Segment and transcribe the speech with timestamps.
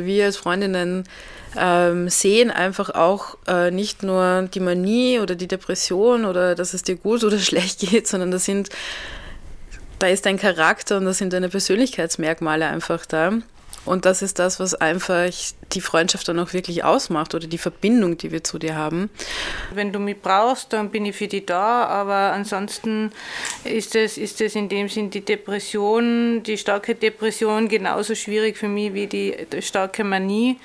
[0.00, 1.02] Wir als Freundinnen
[1.56, 6.84] ähm, sehen einfach auch äh, nicht nur die Manie oder die Depression oder dass es
[6.84, 8.68] dir gut oder schlecht geht, sondern das sind,
[9.98, 13.38] da ist dein Charakter und da sind deine Persönlichkeitsmerkmale einfach da.
[13.88, 15.30] Und das ist das, was einfach
[15.72, 19.10] die Freundschaft dann auch wirklich ausmacht oder die Verbindung, die wir zu dir haben.
[19.72, 23.10] Wenn du mich brauchst, dann bin ich für dich da, aber ansonsten
[23.64, 28.68] ist es, ist es in dem Sinn die Depression, die starke Depression genauso schwierig für
[28.68, 30.58] mich wie die starke Manie.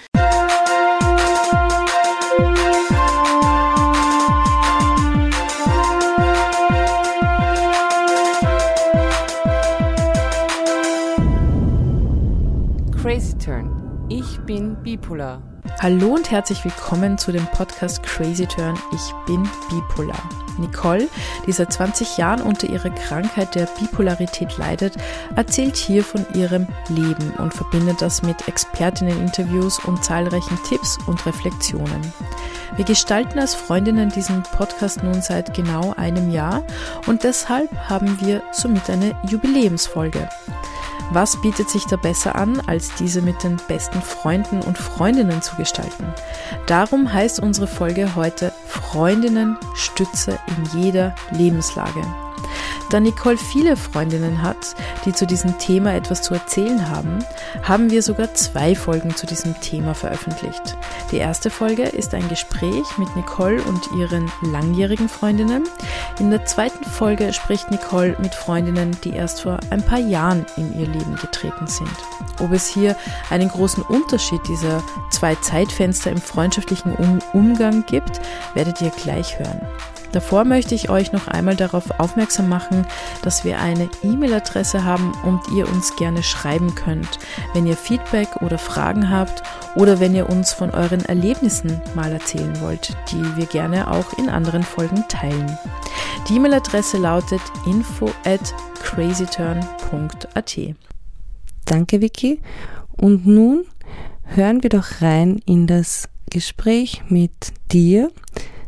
[14.45, 15.41] Bin bipolar.
[15.81, 18.77] Hallo und herzlich willkommen zu dem Podcast Crazy Turn.
[18.93, 20.21] Ich bin bipolar.
[20.57, 21.07] Nicole,
[21.47, 24.95] die seit 20 Jahren unter ihrer Krankheit der Bipolarität leidet,
[25.35, 32.13] erzählt hier von ihrem Leben und verbindet das mit Expertinnen-Interviews und zahlreichen Tipps und Reflexionen.
[32.75, 36.63] Wir gestalten als Freundinnen diesen Podcast nun seit genau einem Jahr
[37.07, 40.27] und deshalb haben wir somit eine Jubiläumsfolge.
[41.11, 45.55] Was bietet sich da besser an, als diese mit den besten Freunden und Freundinnen zu
[45.55, 46.05] gestalten?
[46.65, 52.01] Darum heißt unsere Folge heute Freundinnen Stütze in jeder Lebenslage.
[52.89, 57.19] Da Nicole viele Freundinnen hat, die zu diesem Thema etwas zu erzählen haben,
[57.63, 60.77] haben wir sogar zwei Folgen zu diesem Thema veröffentlicht.
[61.11, 65.63] Die erste Folge ist ein Gespräch mit Nicole und ihren langjährigen Freundinnen.
[66.19, 70.79] In der zweiten Folge spricht Nicole mit Freundinnen, die erst vor ein paar Jahren in
[70.79, 71.89] ihr Leben getreten sind.
[72.39, 72.95] Ob es hier
[73.29, 78.21] einen großen Unterschied dieser zwei Zeitfenster im freundschaftlichen um Umgang gibt,
[78.53, 79.61] werdet ihr gleich hören.
[80.13, 82.85] Davor möchte ich euch noch einmal darauf aufmerksam machen,
[83.23, 87.17] dass wir eine E-Mail-Adresse haben und ihr uns gerne schreiben könnt,
[87.53, 89.41] wenn ihr Feedback oder Fragen habt
[89.75, 94.29] oder wenn ihr uns von euren Erlebnissen mal erzählen wollt, die wir gerne auch in
[94.29, 95.57] anderen Folgen teilen.
[96.29, 100.59] Die E-Mail-Adresse lautet info at crazyturn.at.
[101.65, 102.39] Danke, Vicky.
[102.97, 103.65] Und nun
[104.25, 107.31] hören wir doch rein in das Gespräch mit
[107.71, 108.11] dir,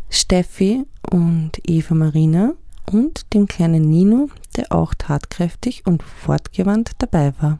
[0.10, 2.54] Steffi und Eva Marina
[2.92, 7.60] und dem kleinen Nino, der auch tatkräftig und fortgewandt dabei war.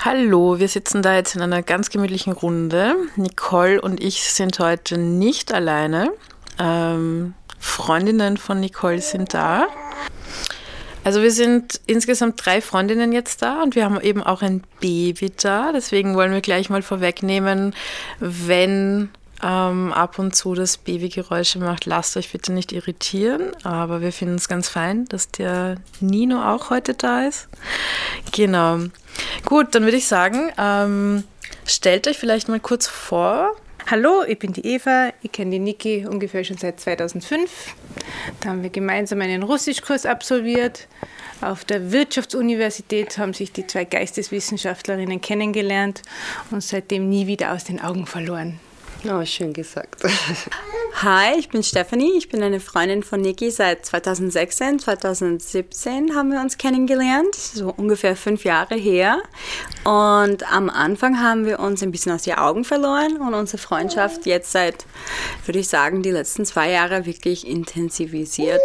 [0.00, 2.94] Hallo, wir sitzen da jetzt in einer ganz gemütlichen Runde.
[3.16, 6.10] Nicole und ich sind heute nicht alleine.
[6.58, 9.66] Ähm, Freundinnen von Nicole sind da.
[11.04, 15.32] Also wir sind insgesamt drei Freundinnen jetzt da und wir haben eben auch ein Baby
[15.36, 15.72] da.
[15.72, 17.74] Deswegen wollen wir gleich mal vorwegnehmen,
[18.20, 19.10] wenn
[19.44, 23.52] ähm, ab und zu das Babygeräusche macht, lasst euch bitte nicht irritieren.
[23.62, 27.48] Aber wir finden es ganz fein, dass der Nino auch heute da ist.
[28.32, 28.78] Genau.
[29.44, 31.24] Gut, dann würde ich sagen, ähm,
[31.66, 33.54] stellt euch vielleicht mal kurz vor.
[33.90, 35.12] Hallo, ich bin die Eva.
[35.20, 37.74] Ich kenne die Niki ungefähr schon seit 2005.
[38.40, 40.88] Da haben wir gemeinsam einen Russischkurs absolviert.
[41.42, 46.00] Auf der Wirtschaftsuniversität haben sich die zwei Geisteswissenschaftlerinnen kennengelernt
[46.50, 48.58] und seitdem nie wieder aus den Augen verloren.
[49.06, 50.02] Oh, schön gesagt.
[51.02, 52.16] Hi, ich bin Stephanie.
[52.16, 54.78] Ich bin eine Freundin von Niki seit 2016.
[54.78, 59.22] 2017 haben wir uns kennengelernt, so ungefähr fünf Jahre her.
[59.84, 64.24] Und am Anfang haben wir uns ein bisschen aus den Augen verloren und unsere Freundschaft
[64.24, 64.86] jetzt seit,
[65.44, 68.60] würde ich sagen, die letzten zwei Jahre wirklich intensivisiert.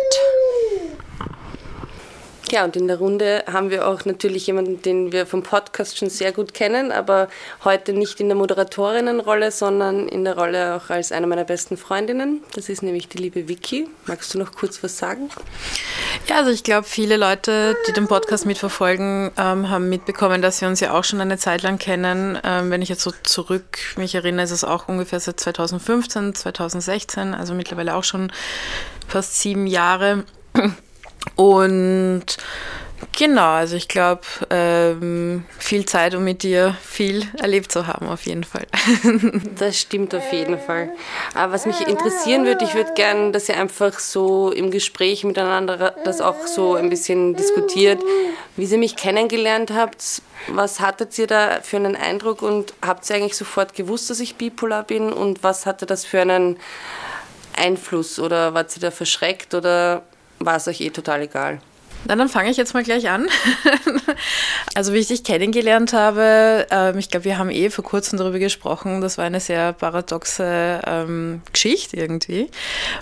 [2.51, 6.09] Ja, und in der Runde haben wir auch natürlich jemanden, den wir vom Podcast schon
[6.09, 7.27] sehr gut kennen, aber
[7.63, 12.41] heute nicht in der Moderatorinnenrolle, sondern in der Rolle auch als eine meiner besten Freundinnen.
[12.55, 13.87] Das ist nämlich die liebe Vicky.
[14.07, 15.29] Magst du noch kurz was sagen?
[16.27, 20.67] Ja, also ich glaube, viele Leute, die den Podcast mitverfolgen, ähm, haben mitbekommen, dass wir
[20.67, 22.39] uns ja auch schon eine Zeit lang kennen.
[22.43, 27.35] Ähm, wenn ich jetzt so zurück mich erinnere, ist es auch ungefähr seit 2015, 2016,
[27.35, 28.31] also mittlerweile auch schon
[29.07, 30.23] fast sieben Jahre.
[31.35, 32.37] Und
[33.17, 38.25] genau, also ich glaube, ähm, viel Zeit, um mit dir viel erlebt zu haben, auf
[38.25, 38.65] jeden Fall.
[39.57, 40.91] Das stimmt auf jeden Fall.
[41.33, 45.95] Aber was mich interessieren würde, ich würde gerne, dass ihr einfach so im Gespräch miteinander
[46.05, 48.01] das auch so ein bisschen diskutiert,
[48.55, 50.21] wie ihr mich kennengelernt habt.
[50.47, 54.35] Was hattet ihr da für einen Eindruck und habt ihr eigentlich sofort gewusst, dass ich
[54.35, 56.57] bipolar bin und was hatte das für einen
[57.57, 60.03] Einfluss oder wart ihr da verschreckt oder
[60.39, 61.59] war es euch eh total egal?
[62.05, 63.27] Na, dann fange ich jetzt mal gleich an.
[64.75, 68.39] also wie ich dich kennengelernt habe, ähm, ich glaube, wir haben eh vor kurzem darüber
[68.39, 72.49] gesprochen, das war eine sehr paradoxe ähm, Geschichte irgendwie,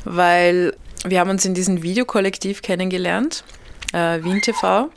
[0.03, 0.75] weil
[1.05, 3.43] wir haben uns in diesem Videokollektiv kennengelernt,
[3.93, 4.89] äh, Wien TV.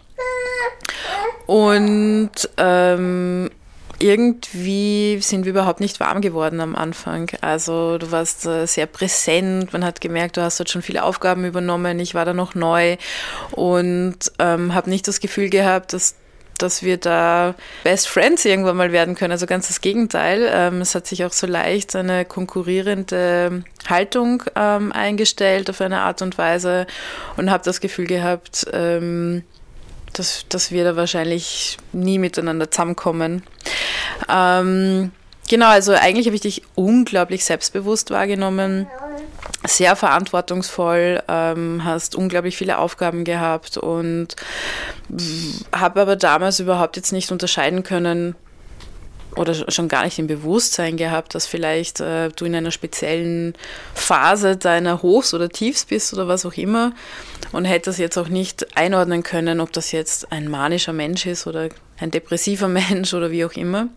[1.46, 3.50] Und ähm,
[4.00, 7.30] irgendwie sind wir überhaupt nicht warm geworden am Anfang.
[7.42, 11.44] Also du warst äh, sehr präsent, man hat gemerkt, du hast dort schon viele Aufgaben
[11.44, 12.96] übernommen, ich war da noch neu
[13.52, 16.16] und ähm, habe nicht das Gefühl gehabt, dass
[16.62, 17.54] dass wir da
[17.84, 19.32] Best Friends irgendwann mal werden können.
[19.32, 20.46] Also ganz das Gegenteil.
[20.52, 26.20] Ähm, es hat sich auch so leicht eine konkurrierende Haltung ähm, eingestellt auf eine Art
[26.20, 26.86] und Weise
[27.38, 29.42] und habe das Gefühl gehabt, ähm,
[30.12, 33.42] dass, dass wir da wahrscheinlich nie miteinander zusammenkommen.
[34.28, 35.12] Ähm,
[35.48, 38.86] genau, also eigentlich habe ich dich unglaublich selbstbewusst wahrgenommen,
[39.66, 44.36] sehr verantwortungsvoll, ähm, hast unglaublich viele Aufgaben gehabt und
[45.72, 48.34] habe aber damals überhaupt jetzt nicht unterscheiden können,
[49.36, 53.54] oder schon gar nicht im Bewusstsein gehabt, dass vielleicht äh, du in einer speziellen
[53.94, 56.92] Phase deiner Hochs oder Tiefs bist oder was auch immer
[57.52, 61.46] und hätte das jetzt auch nicht einordnen können, ob das jetzt ein manischer Mensch ist
[61.46, 61.68] oder
[61.98, 63.88] ein depressiver Mensch oder wie auch immer.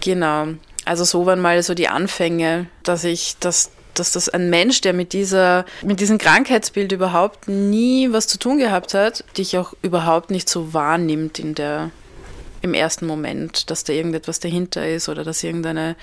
[0.00, 0.48] Genau.
[0.84, 4.92] Also so waren mal so die Anfänge, dass ich das dass das ein Mensch, der
[4.92, 10.30] mit dieser, mit diesem Krankheitsbild überhaupt nie was zu tun gehabt hat, dich auch überhaupt
[10.30, 11.90] nicht so wahrnimmt in der,
[12.62, 15.96] im ersten Moment, dass da irgendetwas dahinter ist oder dass irgendeine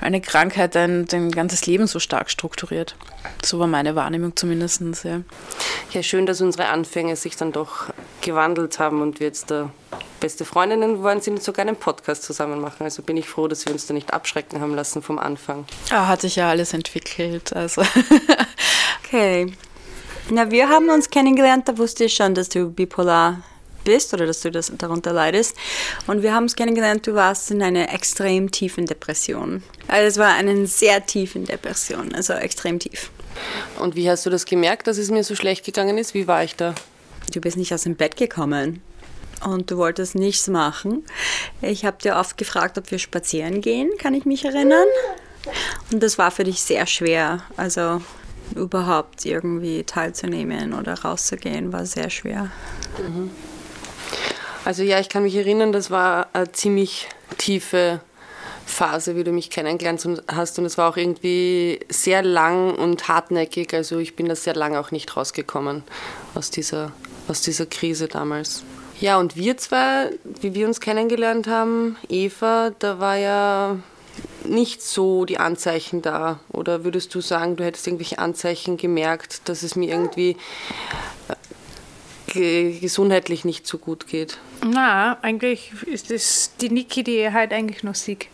[0.00, 2.96] eine Krankheit dein, dein ganzes Leben so stark strukturiert.
[3.44, 4.82] So war meine Wahrnehmung zumindest.
[5.04, 5.22] Ja.
[5.92, 7.86] ja, schön, dass unsere Anfänge sich dann doch
[8.20, 9.70] gewandelt haben und wir jetzt da
[10.20, 12.84] beste Freundinnen sind und sogar einen Podcast zusammen machen.
[12.84, 15.64] Also bin ich froh, dass wir uns da nicht abschrecken haben lassen vom Anfang.
[15.90, 17.54] Ah, hat sich ja alles entwickelt.
[17.54, 17.82] Also.
[19.04, 19.52] okay.
[20.30, 23.42] Na, wir haben uns kennengelernt, da wusste ich schon, dass du bipolar
[23.86, 25.56] bist oder dass du das darunter leidest.
[26.06, 29.62] Und wir haben es kennengelernt, du warst in einer extrem tiefen Depression.
[29.88, 33.10] Also es war eine sehr tiefe Depression, also extrem tief.
[33.80, 36.12] Und wie hast du das gemerkt, dass es mir so schlecht gegangen ist?
[36.12, 36.74] Wie war ich da?
[37.32, 38.82] Du bist nicht aus dem Bett gekommen
[39.44, 41.04] und du wolltest nichts machen.
[41.62, 44.86] Ich habe dir oft gefragt, ob wir spazieren gehen, kann ich mich erinnern.
[45.92, 47.42] Und das war für dich sehr schwer.
[47.56, 48.00] Also
[48.54, 52.50] überhaupt irgendwie teilzunehmen oder rauszugehen, war sehr schwer.
[52.98, 53.30] Mhm.
[54.66, 57.08] Also ja, ich kann mich erinnern, das war eine ziemlich
[57.38, 58.00] tiefe
[58.66, 60.58] Phase, wie du mich kennengelernt hast.
[60.58, 63.72] Und es war auch irgendwie sehr lang und hartnäckig.
[63.74, 65.84] Also ich bin da sehr lange auch nicht rausgekommen
[66.34, 66.90] aus dieser,
[67.28, 68.64] aus dieser Krise damals.
[68.98, 70.10] Ja, und wir zwei,
[70.40, 73.78] wie wir uns kennengelernt haben, Eva, da war ja
[74.42, 76.40] nicht so die Anzeichen da.
[76.50, 80.36] Oder würdest du sagen, du hättest irgendwelche Anzeichen gemerkt, dass es mir irgendwie
[82.36, 84.38] gesundheitlich nicht so gut geht?
[84.64, 88.28] Na, eigentlich ist es die Niki, die halt eigentlich noch sieht.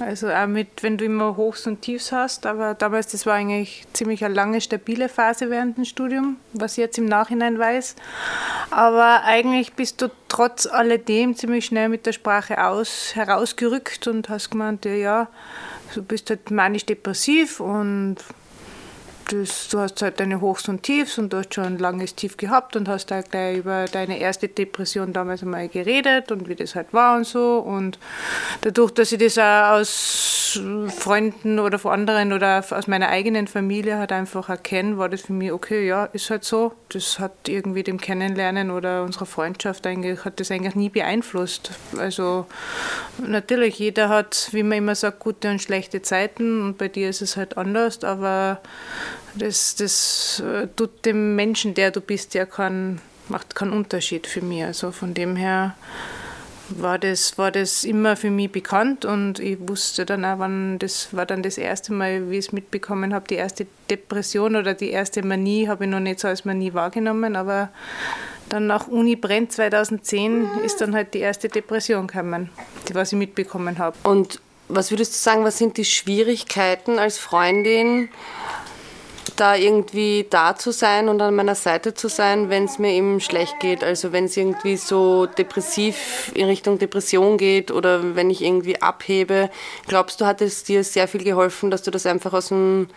[0.00, 3.84] Also auch mit, wenn du immer Hochs und Tiefs hast, aber damals, das war eigentlich
[3.92, 7.96] ziemlich eine lange, stabile Phase während dem Studium, was ich jetzt im Nachhinein weiß.
[8.70, 14.50] Aber eigentlich bist du trotz alledem ziemlich schnell mit der Sprache aus, herausgerückt und hast
[14.50, 15.28] gemeint, ja,
[15.94, 18.16] du bist halt manisch-depressiv und
[19.32, 22.36] das, du hast halt deine Hochs und Tiefs und du hast schon ein langes Tief
[22.36, 26.74] gehabt und hast halt gleich über deine erste Depression damals einmal geredet und wie das
[26.74, 27.58] halt war und so.
[27.58, 27.98] Und
[28.62, 30.58] dadurch, dass ich das auch aus
[30.96, 35.32] Freunden oder von anderen oder aus meiner eigenen Familie halt einfach erkenne, war das für
[35.32, 36.72] mich okay, ja, ist halt so.
[36.88, 41.70] Das hat irgendwie dem Kennenlernen oder unserer Freundschaft eigentlich, hat das eigentlich nie beeinflusst.
[41.96, 42.46] Also
[43.18, 47.22] natürlich, jeder hat, wie man immer sagt, gute und schlechte Zeiten und bei dir ist
[47.22, 48.60] es halt anders, aber
[49.34, 54.42] das, das äh, tut dem Menschen, der du bist, ja keinen, macht keinen Unterschied für
[54.42, 54.64] mich.
[54.64, 55.74] Also von dem her
[56.70, 61.08] war das, war das immer für mich bekannt und ich wusste dann auch, wann das
[61.12, 64.90] war dann das erste Mal, wie ich es mitbekommen habe, die erste Depression oder die
[64.90, 67.70] erste Manie habe ich noch nicht so als Manie wahrgenommen, aber
[68.48, 72.50] dann nach Uni brennt 2010 ist dann halt die erste Depression gekommen,
[72.88, 73.96] die was ich mitbekommen habe.
[74.02, 78.08] Und was würdest du sagen, was sind die Schwierigkeiten als Freundin,
[79.40, 83.20] da irgendwie da zu sein und an meiner Seite zu sein, wenn es mir eben
[83.20, 83.82] schlecht geht.
[83.82, 89.50] Also wenn es irgendwie so depressiv in Richtung Depression geht oder wenn ich irgendwie abhebe.
[89.86, 92.88] Glaubst du, hat es dir sehr viel geholfen, dass du das einfach aus dem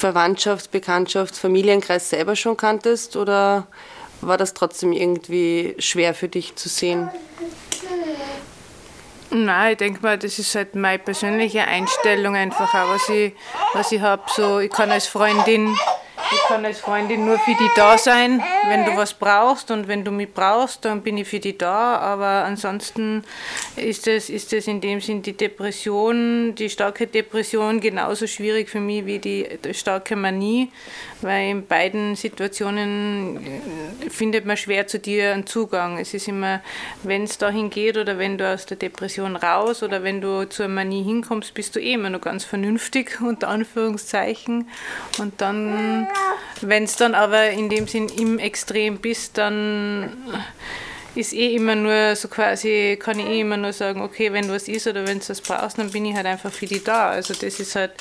[0.00, 3.66] Verwandtschafts-, Bekanntschafts-, Familienkreis selber schon kanntest oder
[4.20, 7.10] war das trotzdem irgendwie schwer für dich zu sehen?
[9.30, 13.32] Nein, ich denke mal, das ist halt meine persönliche Einstellung einfach auch, was ich,
[13.74, 14.22] was ich habe.
[14.28, 15.76] So, ich kann als Freundin
[16.32, 20.04] Ich kann als Freundin nur für dich da sein, wenn du was brauchst und wenn
[20.04, 21.98] du mich brauchst, dann bin ich für dich da.
[21.98, 23.22] Aber ansonsten
[23.76, 28.80] ist es, ist es in dem Sinn die Depression, die starke Depression genauso schwierig für
[28.80, 30.72] mich wie die starke Manie,
[31.22, 35.98] weil in beiden Situationen äh, findet man schwer zu dir einen Zugang.
[35.98, 36.60] Es ist immer,
[37.02, 40.68] wenn es dahin geht oder wenn du aus der Depression raus oder wenn du zur
[40.68, 44.68] Manie hinkommst, bist du eh immer noch ganz vernünftig, unter Anführungszeichen.
[45.18, 46.06] Und dann
[46.60, 50.16] wenn es dann aber in dem Sinn im Extrem bist, dann
[51.16, 54.54] ist eh immer nur so quasi, kann ich eh immer nur sagen, okay, wenn du
[54.54, 57.10] was ist oder wenn du was brauchst, dann bin ich halt einfach für dich da.
[57.10, 57.92] Also das ist halt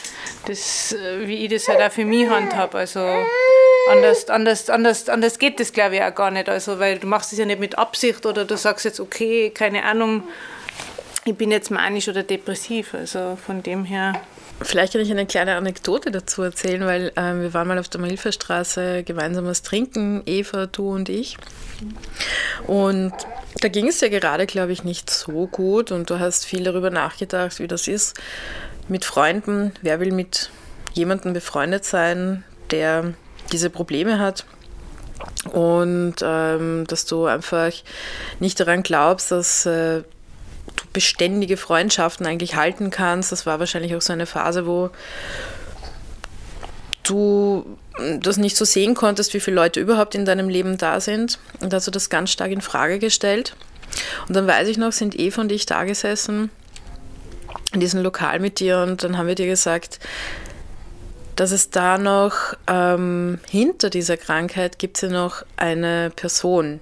[0.46, 2.78] das, wie ich das halt auch für mich handhabe.
[2.78, 3.00] Also
[3.90, 6.50] anders, anders, anders, anders geht das glaube ich auch gar nicht.
[6.50, 9.84] Also weil du machst es ja nicht mit Absicht oder du sagst jetzt, okay, keine
[9.84, 10.24] Ahnung,
[11.26, 12.94] ich bin jetzt manisch oder depressiv.
[12.94, 14.22] Also von dem her.
[14.62, 18.00] Vielleicht kann ich eine kleine Anekdote dazu erzählen, weil ähm, wir waren mal auf der
[18.00, 21.38] Milferstraße gemeinsam was trinken, Eva, du und ich.
[22.66, 23.12] Und
[23.60, 26.90] da ging es ja gerade, glaube ich, nicht so gut und du hast viel darüber
[26.90, 28.18] nachgedacht, wie das ist
[28.88, 29.74] mit Freunden.
[29.82, 30.50] Wer will mit
[30.94, 33.14] jemandem befreundet sein, der
[33.52, 34.46] diese Probleme hat?
[35.52, 37.72] Und ähm, dass du einfach
[38.40, 40.04] nicht daran glaubst, dass äh,
[40.76, 43.32] du beständige Freundschaften eigentlich halten kannst.
[43.32, 44.90] Das war wahrscheinlich auch so eine Phase, wo
[47.04, 47.78] du
[48.20, 51.40] das nicht so sehen konntest, wie viele Leute überhaupt in deinem Leben da sind.
[51.62, 53.56] Und hast du das ganz stark in Frage gestellt.
[54.28, 56.50] Und dann weiß ich noch, sind Eva und ich da gesessen
[57.74, 60.00] in diesem Lokal mit dir und dann haben wir dir gesagt,
[61.36, 66.80] dass es da noch ähm, hinter dieser Krankheit gibt es ja noch eine Person,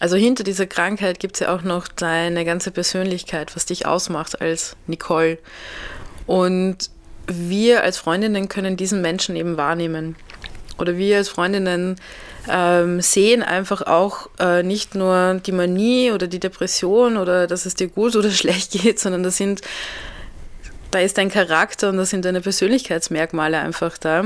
[0.00, 4.40] also hinter dieser Krankheit gibt es ja auch noch deine ganze Persönlichkeit, was dich ausmacht
[4.40, 5.38] als Nicole.
[6.26, 6.90] Und
[7.26, 10.16] wir als Freundinnen können diesen Menschen eben wahrnehmen.
[10.78, 11.96] Oder wir als Freundinnen
[12.48, 17.74] ähm, sehen einfach auch äh, nicht nur die Manie oder die Depression oder dass es
[17.74, 19.60] dir gut oder schlecht geht, sondern das sind,
[20.90, 24.24] da ist dein Charakter und das sind deine Persönlichkeitsmerkmale einfach da.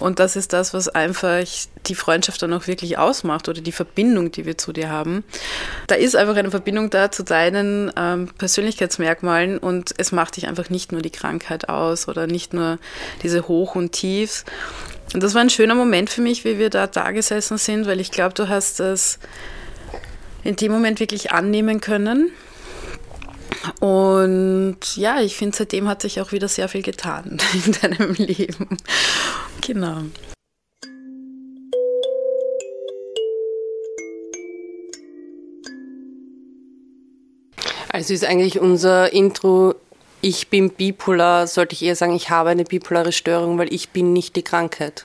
[0.00, 1.44] Und das ist das, was einfach
[1.86, 5.24] die Freundschaft dann auch wirklich ausmacht oder die Verbindung, die wir zu dir haben.
[5.86, 10.70] Da ist einfach eine Verbindung da zu deinen ähm, Persönlichkeitsmerkmalen und es macht dich einfach
[10.70, 12.78] nicht nur die Krankheit aus oder nicht nur
[13.22, 14.44] diese Hoch und Tiefs.
[15.14, 18.00] Und das war ein schöner Moment für mich, wie wir da da gesessen sind, weil
[18.00, 19.18] ich glaube, du hast das
[20.42, 22.32] in dem Moment wirklich annehmen können
[23.80, 28.76] und ja, ich finde, seitdem hat sich auch wieder sehr viel getan in deinem Leben.
[29.60, 30.02] Genau.
[37.92, 39.74] Also ist eigentlich unser Intro,
[40.20, 44.12] ich bin bipolar, sollte ich eher sagen, ich habe eine bipolare Störung, weil ich bin
[44.12, 45.04] nicht die Krankheit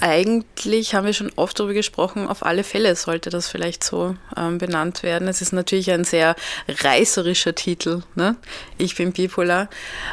[0.00, 4.58] eigentlich haben wir schon oft darüber gesprochen, auf alle Fälle sollte das vielleicht so ähm,
[4.58, 5.28] benannt werden.
[5.28, 6.34] Es ist natürlich ein sehr
[6.68, 8.02] reißerischer Titel.
[8.14, 8.36] Ne?
[8.78, 9.68] Ich bin bipolar.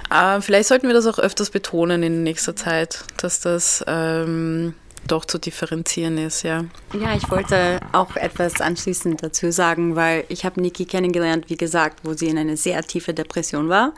[0.10, 4.74] Äh, vielleicht sollten wir das auch öfters betonen in nächster Zeit, dass das ähm,
[5.08, 6.66] doch zu differenzieren ist, ja.
[6.94, 12.00] Ja, ich wollte auch etwas anschließend dazu sagen, weil ich habe Niki kennengelernt, wie gesagt,
[12.04, 13.94] wo sie in eine sehr tiefe Depression war.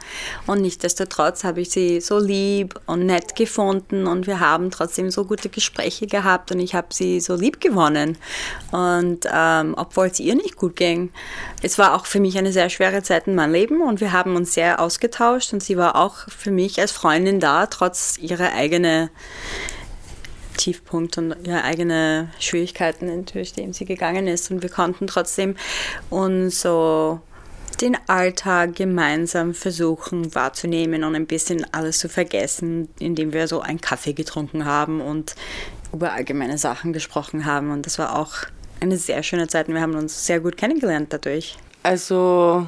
[0.48, 5.26] Und nichtsdestotrotz habe ich sie so lieb und nett gefunden und wir haben trotzdem so
[5.26, 8.18] gute Gespräche gehabt und ich habe sie so lieb gewonnen.
[8.72, 11.12] Und ähm, obwohl es ihr nicht gut ging,
[11.62, 14.36] es war auch für mich eine sehr schwere Zeit in meinem Leben und wir haben
[14.36, 19.10] uns sehr ausgetauscht und sie war auch für mich als Freundin da, trotz ihrer eigenen
[20.60, 24.52] Tiefpunkt und ihre eigene Schwierigkeiten, durch die sie gegangen ist.
[24.52, 25.56] Und wir konnten trotzdem
[26.10, 27.22] uns so
[27.82, 33.80] den Alltag gemeinsam versuchen wahrzunehmen und ein bisschen alles zu vergessen, indem wir so einen
[33.80, 35.36] Kaffee getrunken haben und
[35.94, 37.72] über allgemeine Sachen gesprochen haben.
[37.72, 38.34] Und das war auch
[38.82, 41.58] eine sehr schöne Zeit und wir haben uns sehr gut kennengelernt dadurch.
[41.84, 42.68] Also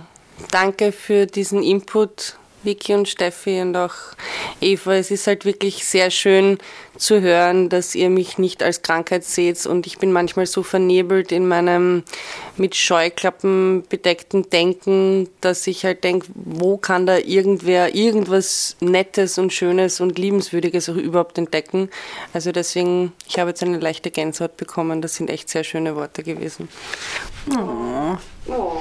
[0.51, 3.93] danke für diesen Input Vicky und Steffi und auch
[4.59, 4.95] Eva.
[4.95, 6.57] Es ist halt wirklich sehr schön
[6.97, 11.31] zu hören, dass ihr mich nicht als Krankheit seht und ich bin manchmal so vernebelt
[11.31, 12.03] in meinem
[12.57, 19.51] mit Scheuklappen bedeckten Denken, dass ich halt denke, wo kann da irgendwer irgendwas Nettes und
[19.51, 21.89] Schönes und Liebenswürdiges auch überhaupt entdecken.
[22.33, 25.01] Also deswegen, ich habe jetzt eine leichte Gänsehaut bekommen.
[25.01, 26.69] Das sind echt sehr schöne Worte gewesen.
[27.49, 28.17] Oh.
[28.47, 28.77] Oh.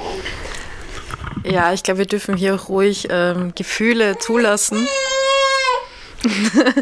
[1.43, 4.87] Ja, ich glaube, wir dürfen hier auch ruhig ähm, Gefühle zulassen.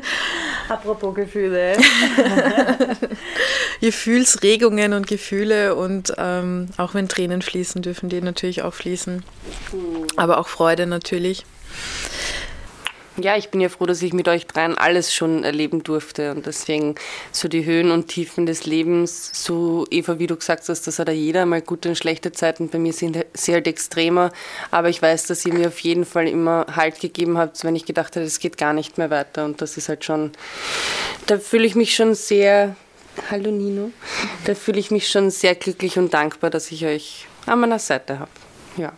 [0.69, 1.77] Apropos Gefühle.
[3.81, 9.23] Gefühlsregungen und Gefühle und ähm, auch wenn Tränen fließen, dürfen die natürlich auch fließen.
[10.17, 11.45] Aber auch Freude natürlich.
[13.21, 16.45] Ja, ich bin ja froh, dass ich mit euch dreien alles schon erleben durfte und
[16.45, 16.95] deswegen
[17.33, 21.09] so die Höhen und Tiefen des Lebens, so Eva, wie du gesagt hast, das hat
[21.09, 22.69] ja jeder mal gute und schlechte Zeiten.
[22.69, 24.31] Bei mir sind sie halt extremer,
[24.71, 27.85] aber ich weiß, dass ihr mir auf jeden Fall immer Halt gegeben habt, wenn ich
[27.85, 30.31] gedacht habe, es geht gar nicht mehr weiter und das ist halt schon,
[31.25, 32.75] da fühle ich mich schon sehr,
[33.29, 33.91] hallo Nino,
[34.45, 38.19] da fühle ich mich schon sehr glücklich und dankbar, dass ich euch an meiner Seite
[38.19, 38.31] habe.
[38.77, 38.93] Ja.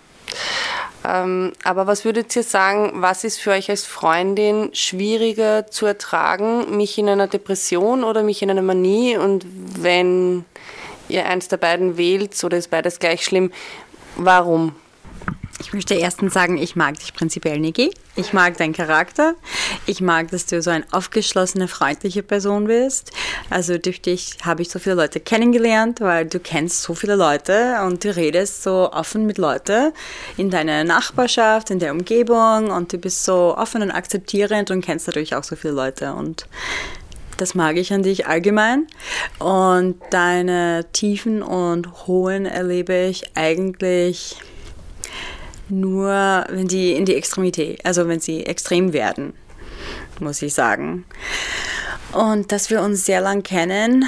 [1.03, 6.77] Ähm, aber was würdet ihr sagen, was ist für euch als Freundin schwieriger zu ertragen,
[6.77, 9.17] mich in einer Depression oder mich in einer Manie?
[9.17, 9.45] Und
[9.81, 10.45] wenn
[11.09, 13.51] ihr eins der beiden wählt oder ist beides gleich schlimm,
[14.15, 14.75] warum?
[15.61, 17.91] Ich möchte erstens sagen, ich mag dich prinzipiell, Niki.
[18.15, 19.35] Ich mag deinen Charakter.
[19.85, 23.11] Ich mag, dass du so eine aufgeschlossene, freundliche Person bist.
[23.51, 27.77] Also durch dich habe ich so viele Leute kennengelernt, weil du kennst so viele Leute
[27.85, 29.93] und du redest so offen mit Leuten
[30.35, 35.05] in deiner Nachbarschaft, in der Umgebung und du bist so offen und akzeptierend und kennst
[35.05, 36.47] natürlich auch so viele Leute und
[37.37, 38.87] das mag ich an dich allgemein.
[39.37, 44.37] Und deine Tiefen und Hohen erlebe ich eigentlich
[45.71, 49.33] nur, wenn sie in die Extremität, also wenn sie extrem werden,
[50.19, 51.05] muss ich sagen.
[52.11, 54.05] Und dass wir uns sehr lang kennen,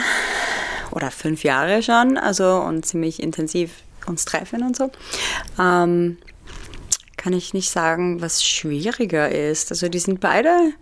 [0.94, 3.72] oder fünf Jahre schon, also und ziemlich intensiv
[4.06, 4.92] uns treffen und so,
[5.60, 6.18] ähm,
[7.18, 9.72] kann ich nicht sagen, was schwieriger ist.
[9.72, 10.74] Also die sind beide,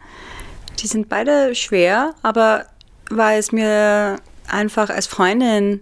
[0.79, 2.65] die sind beide schwer, aber
[3.09, 5.81] weil es mir einfach als Freundin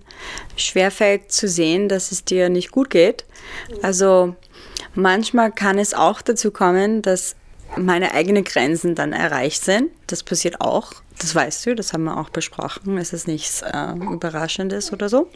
[0.57, 3.25] schwerfällt zu sehen, dass es dir nicht gut geht.
[3.81, 4.35] Also
[4.95, 7.35] Manchmal kann es auch dazu kommen, dass
[7.77, 9.91] meine eigenen Grenzen dann erreicht sind.
[10.07, 10.93] Das passiert auch.
[11.19, 12.97] Das weißt du, das haben wir auch besprochen.
[12.97, 15.29] Es ist nichts äh, Überraschendes oder so,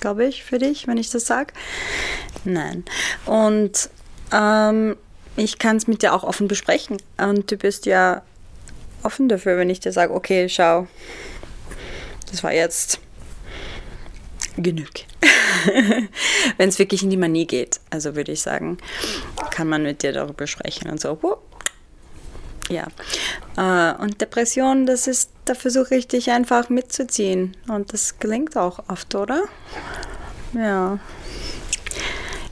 [0.00, 1.54] glaube ich, für dich, wenn ich das sage.
[2.44, 2.84] Nein.
[3.24, 3.90] Und
[4.32, 4.96] ähm,
[5.36, 6.98] ich kann es mit dir auch offen besprechen.
[7.16, 8.22] Und du bist ja
[9.02, 10.86] offen dafür, wenn ich dir sage, okay, schau,
[12.30, 13.00] das war jetzt
[14.56, 14.90] genug.
[16.56, 18.78] Wenn es wirklich in die Manie geht, also würde ich sagen,
[19.50, 21.18] kann man mit dir darüber sprechen und so.
[22.70, 22.86] Ja.
[23.56, 27.56] Äh, und Depression, das ist, da versuche ich dich einfach mitzuziehen.
[27.68, 29.44] Und das gelingt auch oft, oder?
[30.52, 30.98] Ja.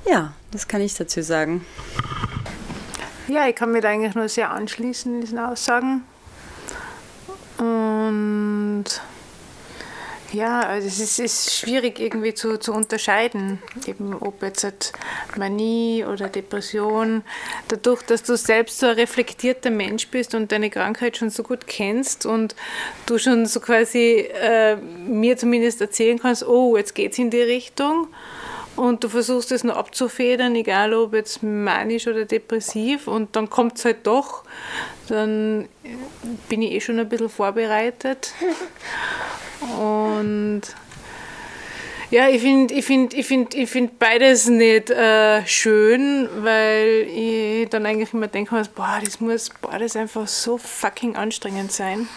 [0.06, 1.64] Ja, das kann ich dazu sagen.
[3.28, 6.02] Ja, ich kann mich eigentlich nur sehr anschließen in diesen Aussagen.
[7.58, 8.84] Und
[10.32, 14.92] ja, also es ist, ist schwierig irgendwie zu, zu unterscheiden, eben ob jetzt halt
[15.36, 17.22] Manie oder Depression.
[17.68, 21.66] Dadurch, dass du selbst so ein reflektierter Mensch bist und deine Krankheit schon so gut
[21.66, 22.54] kennst und
[23.06, 27.40] du schon so quasi äh, mir zumindest erzählen kannst, oh, jetzt geht es in die
[27.40, 28.08] Richtung
[28.76, 33.78] und du versuchst es nur abzufedern, egal ob jetzt manisch oder depressiv und dann kommt
[33.78, 34.44] es halt doch,
[35.08, 35.68] dann
[36.48, 38.34] bin ich eh schon ein bisschen vorbereitet.
[39.60, 40.62] Und
[42.10, 47.68] ja, ich finde ich find, ich find, ich find beides nicht äh, schön, weil ich
[47.68, 52.08] dann eigentlich immer denke, boah, das muss boah, das einfach so fucking anstrengend sein.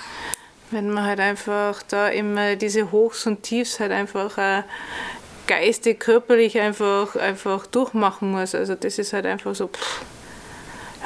[0.70, 4.64] Wenn man halt einfach da immer diese Hochs und Tiefs halt einfach äh,
[5.48, 8.56] geistig, körperlich einfach, einfach durchmachen muss.
[8.56, 10.02] Also das ist halt einfach so, pff,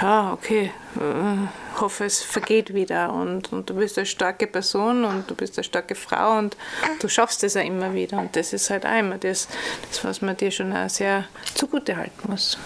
[0.02, 5.30] ja, okay, äh, hoffe, es vergeht wieder und, und du bist eine starke Person und
[5.30, 6.58] du bist eine starke Frau und
[7.00, 9.48] du schaffst es ja immer wieder und das ist halt immer das,
[9.90, 12.58] das was man dir schon auch sehr zugute halten muss.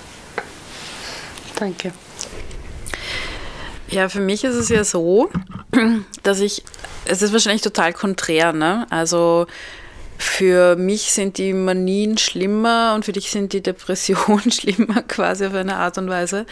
[1.55, 1.91] Danke.
[3.89, 5.29] Ja, für mich ist es ja so,
[6.23, 6.63] dass ich,
[7.05, 8.85] es ist wahrscheinlich total konträr, ne?
[8.89, 9.47] Also
[10.21, 15.53] für mich sind die Manien schlimmer und für dich sind die Depressionen schlimmer, quasi auf
[15.53, 16.45] eine Art und Weise.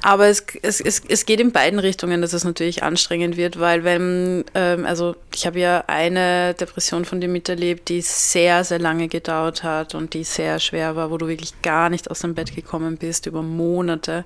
[0.00, 3.82] Aber es, es, es, es geht in beiden Richtungen, dass es natürlich anstrengend wird, weil
[3.82, 9.08] wenn, ähm, also ich habe ja eine Depression von dir miterlebt, die sehr, sehr lange
[9.08, 12.54] gedauert hat und die sehr schwer war, wo du wirklich gar nicht aus dem Bett
[12.54, 14.24] gekommen bist über Monate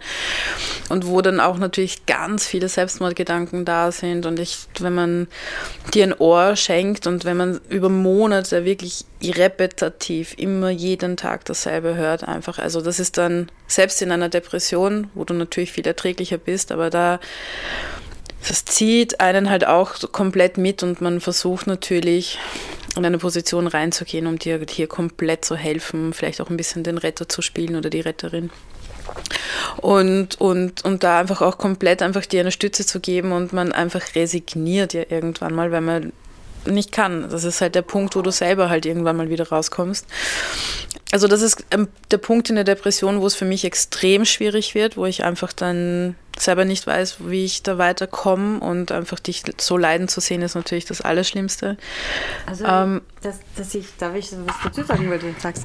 [0.91, 5.27] und wo dann auch natürlich ganz viele Selbstmordgedanken da sind und ich, wenn man
[5.95, 11.45] dir ein Ohr schenkt und wenn man über Monate wirklich wirklich repetitiv immer jeden Tag
[11.45, 12.59] dasselbe hört einfach.
[12.59, 16.91] Also das ist dann selbst in einer Depression, wo du natürlich viel erträglicher bist, aber
[16.91, 17.21] da
[18.47, 22.39] das zieht einen halt auch komplett mit und man versucht natürlich
[22.95, 26.99] in eine Position reinzugehen, um dir hier komplett zu helfen, vielleicht auch ein bisschen den
[26.99, 28.51] Retter zu spielen oder die Retterin.
[29.79, 33.73] Und, und, und da einfach auch komplett einfach dir eine Stütze zu geben und man
[33.73, 36.13] einfach resigniert ja irgendwann mal, weil man
[36.67, 37.29] nicht kann.
[37.31, 40.07] Das ist halt der Punkt, wo du selber halt irgendwann mal wieder rauskommst.
[41.13, 44.75] Also das ist ähm, der Punkt in der Depression, wo es für mich extrem schwierig
[44.75, 49.43] wird, wo ich einfach dann selber nicht weiß, wie ich da weiterkomme und einfach dich
[49.59, 51.77] so leiden zu sehen, ist natürlich das Allerschlimmste.
[52.47, 55.65] Also, ähm, dass, dass ich, darf ich was dazu sagen, weil du sagst,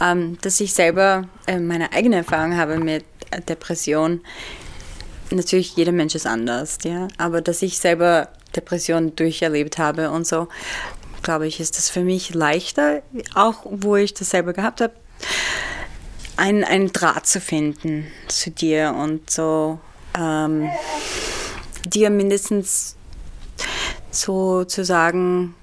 [0.00, 3.04] ähm, dass ich selber äh, meine eigene Erfahrung habe mit
[3.48, 4.22] Depression.
[5.30, 10.48] Natürlich, jeder Mensch ist anders, ja, aber dass ich selber Depression durcherlebt habe und so,
[11.22, 13.02] glaube ich, ist das für mich leichter,
[13.34, 14.94] auch wo ich das selber gehabt habe,
[16.36, 19.78] einen, einen Draht zu finden zu dir und so
[20.16, 20.70] ähm,
[21.84, 22.96] dir mindestens
[24.10, 25.54] sozusagen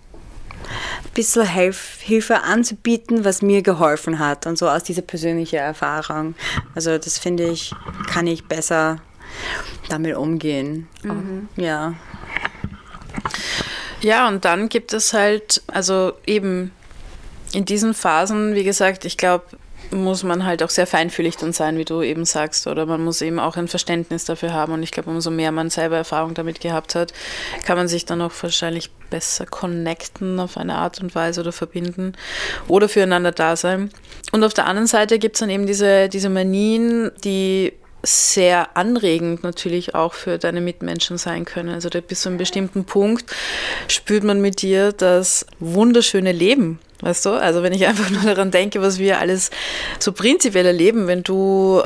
[1.03, 6.35] ein bisschen Hilf Hilfe anzubieten, was mir geholfen hat und so aus dieser persönlichen Erfahrung.
[6.75, 7.73] Also das finde ich,
[8.07, 8.97] kann ich besser
[9.89, 10.87] damit umgehen.
[11.03, 11.49] Mhm.
[11.55, 11.93] Ja.
[14.01, 16.71] Ja, und dann gibt es halt, also eben
[17.53, 19.45] in diesen Phasen, wie gesagt, ich glaube,
[19.91, 23.21] muss man halt auch sehr feinfühlig dann sein, wie du eben sagst, oder man muss
[23.21, 24.73] eben auch ein Verständnis dafür haben.
[24.73, 27.13] Und ich glaube, umso mehr man selber Erfahrung damit gehabt hat,
[27.65, 32.13] kann man sich dann auch wahrscheinlich besser connecten auf eine Art und Weise oder verbinden
[32.67, 33.91] oder füreinander da sein.
[34.31, 37.73] Und auf der anderen Seite gibt es dann eben diese, diese Manien, die
[38.03, 41.69] sehr anregend natürlich auch für deine Mitmenschen sein können.
[41.69, 43.33] Also bis zu einem bestimmten Punkt
[43.87, 46.79] spürt man mit dir das wunderschöne Leben.
[47.01, 47.31] Weißt du?
[47.31, 49.51] Also wenn ich einfach nur daran denke, was wir alles
[49.99, 51.81] so prinzipiell erleben, wenn du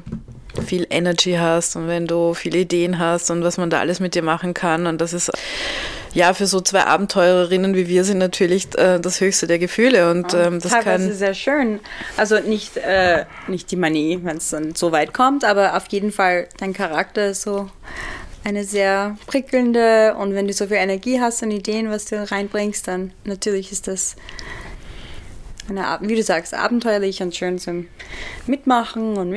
[0.66, 4.16] viel Energy hast und wenn du viele Ideen hast und was man da alles mit
[4.16, 4.88] dir machen kann.
[4.88, 5.32] Und das ist
[6.14, 10.12] ja für so zwei Abenteurerinnen wie wir sind natürlich äh, das höchste der Gefühle.
[10.12, 11.80] Und ähm, das Teilweise kann sehr schön.
[12.16, 16.12] Also nicht, äh, nicht die Manie, wenn es dann so weit kommt, aber auf jeden
[16.12, 17.70] Fall dein Charakter ist so
[18.44, 22.88] eine sehr prickelnde und wenn du so viel Energie hast und Ideen, was du reinbringst,
[22.88, 24.16] dann natürlich ist das
[25.70, 27.88] eine, wie du sagst, abenteuerlich und schön zum
[28.46, 29.30] Mitmachen und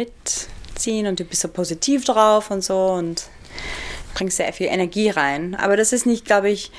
[0.80, 3.24] Mitziehen und du bist so positiv drauf und so und
[4.14, 5.54] bringst sehr viel Energie rein.
[5.54, 6.70] Aber das ist nicht, glaube ich,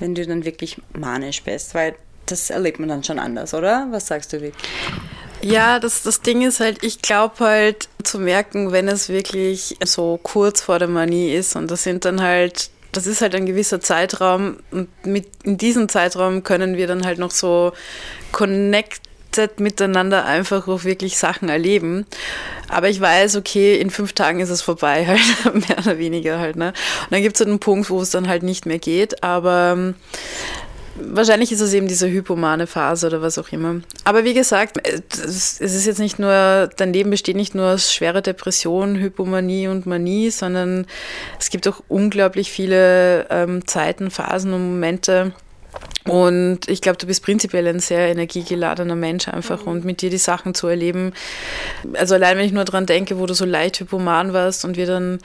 [0.00, 1.94] wenn du dann wirklich manisch bist, weil
[2.26, 3.88] das erlebt man dann schon anders, oder?
[3.90, 4.54] Was sagst du, Vic?
[5.42, 10.20] Ja, das, das Ding ist halt, ich glaube halt zu merken, wenn es wirklich so
[10.22, 13.80] kurz vor der Manie ist und das sind dann halt das ist halt ein gewisser
[13.80, 17.72] Zeitraum und mit, in diesem Zeitraum können wir dann halt noch so
[19.32, 22.06] connected miteinander einfach auch wirklich Sachen erleben.
[22.68, 25.06] Aber ich weiß, okay, in fünf Tagen ist es vorbei,
[25.44, 26.56] halt, mehr oder weniger halt.
[26.56, 26.68] Ne?
[26.68, 29.22] Und dann gibt es halt einen Punkt, wo es dann halt nicht mehr geht.
[29.22, 29.94] Aber ähm,
[30.96, 33.80] wahrscheinlich ist es eben diese hypomane Phase oder was auch immer.
[34.04, 38.22] Aber wie gesagt, es ist jetzt nicht nur, dein Leben besteht nicht nur aus schwerer
[38.22, 40.86] Depression, Hypomanie und Manie, sondern
[41.38, 45.32] es gibt auch unglaublich viele ähm, Zeiten, Phasen und Momente,
[46.04, 49.68] und ich glaube, du bist prinzipiell ein sehr energiegeladener Mensch einfach mhm.
[49.68, 51.12] und mit dir die Sachen zu erleben.
[51.94, 54.86] Also allein wenn ich nur daran denke, wo du so leicht hypoman warst und wir
[54.86, 55.18] dann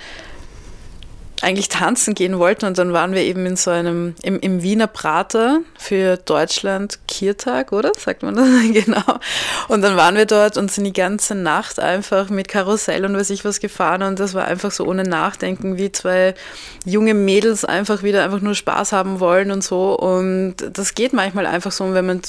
[1.42, 4.88] eigentlich tanzen gehen wollten und dann waren wir eben in so einem, im, im Wiener
[4.88, 7.92] Prater für Deutschland Kiertag, oder?
[7.98, 8.48] Sagt man das?
[8.74, 9.20] genau.
[9.68, 13.30] Und dann waren wir dort und sind die ganze Nacht einfach mit Karussell und weiß
[13.30, 16.34] ich was gefahren und das war einfach so ohne Nachdenken, wie zwei
[16.86, 21.46] junge Mädels einfach wieder einfach nur Spaß haben wollen und so und das geht manchmal
[21.46, 22.22] einfach so, wenn man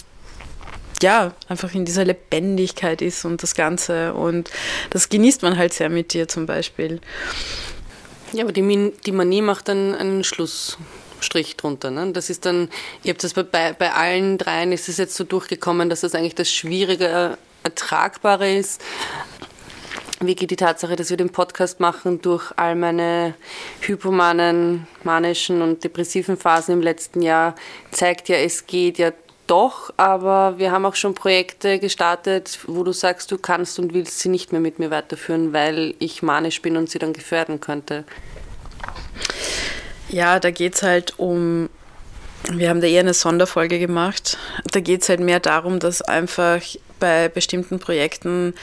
[1.02, 4.14] ja, einfach in dieser Lebendigkeit ist und das Ganze.
[4.14, 4.50] Und
[4.90, 7.00] das genießt man halt sehr mit dir zum Beispiel.
[8.32, 11.90] Ja, aber die, die Manie macht dann einen Schlussstrich drunter.
[11.90, 12.12] Ne?
[12.12, 12.68] Das ist dann,
[13.02, 16.34] ihr habt das bei, bei allen dreien ist es jetzt so durchgekommen, dass das eigentlich
[16.34, 18.82] das Schwierige Ertragbare ist.
[20.20, 23.34] Wie geht die Tatsache, dass wir den Podcast machen, durch all meine
[23.80, 27.54] hypomanen, manischen und depressiven Phasen im letzten Jahr,
[27.92, 29.12] zeigt ja, es geht ja
[29.48, 34.20] doch, aber wir haben auch schon Projekte gestartet, wo du sagst, du kannst und willst
[34.20, 38.04] sie nicht mehr mit mir weiterführen, weil ich manisch bin und sie dann gefährden könnte.
[40.08, 41.68] Ja, da geht es halt um,
[42.50, 44.38] wir haben da eher eine Sonderfolge gemacht.
[44.72, 46.62] Da geht es halt mehr darum, dass einfach
[47.00, 48.54] bei bestimmten Projekten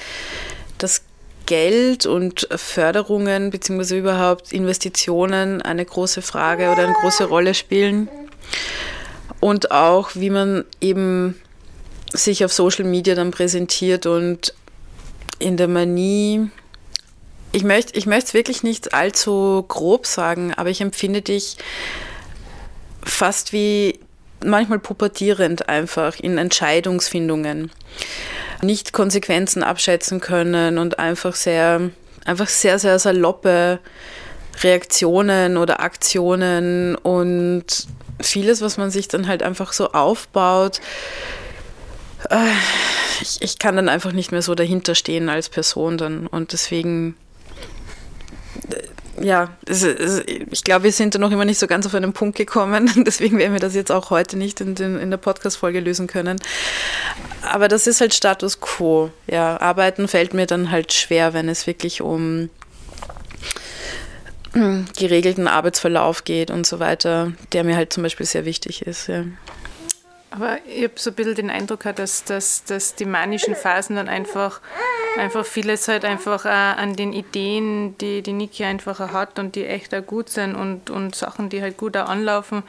[0.78, 1.04] das
[1.46, 4.00] Geld und Förderungen bzw.
[4.00, 8.10] überhaupt Investitionen eine große Frage oder eine große Rolle spielen
[9.40, 11.36] und auch, wie man eben
[12.12, 14.54] sich auf Social Media dann präsentiert und
[15.40, 16.50] in der Manie.
[17.52, 21.58] Ich möchte ich es wirklich nicht allzu grob sagen, aber ich empfinde dich
[23.04, 24.00] fast wie
[24.44, 27.72] manchmal pubertierend einfach in Entscheidungsfindungen.
[28.62, 31.92] Nicht Konsequenzen abschätzen können und einfach sehr,
[32.26, 33.80] einfach sehr, sehr saloppe
[34.64, 37.88] Reaktionen oder Aktionen und
[38.22, 40.80] vieles, was man sich dann halt einfach so aufbaut,
[42.30, 42.52] äh,
[43.22, 46.28] ich, ich kann dann einfach nicht mehr so dahinter stehen als Person dann.
[46.28, 47.16] Und deswegen,
[49.22, 52.14] ja, es, es, ich glaube, wir sind da noch immer nicht so ganz auf einen
[52.14, 52.92] Punkt gekommen.
[53.06, 56.40] Deswegen werden wir das jetzt auch heute nicht in, den, in der Podcast-Folge lösen können.
[57.42, 59.12] Aber das ist halt Status quo.
[59.28, 62.50] Ja, arbeiten fällt mir dann halt schwer, wenn es wirklich um
[64.98, 69.08] geregelten Arbeitsverlauf geht und so weiter, der mir halt zum Beispiel sehr wichtig ist.
[69.08, 69.24] Ja.
[70.36, 74.10] Aber ich habe so ein bisschen den Eindruck dass, dass, dass die manischen Phasen dann
[74.10, 74.60] einfach,
[75.18, 79.96] einfach vieles halt einfach an den Ideen, die die Niki einfach hat und die echt
[79.96, 82.64] auch gut sind und, und Sachen, die halt gut auch anlaufen,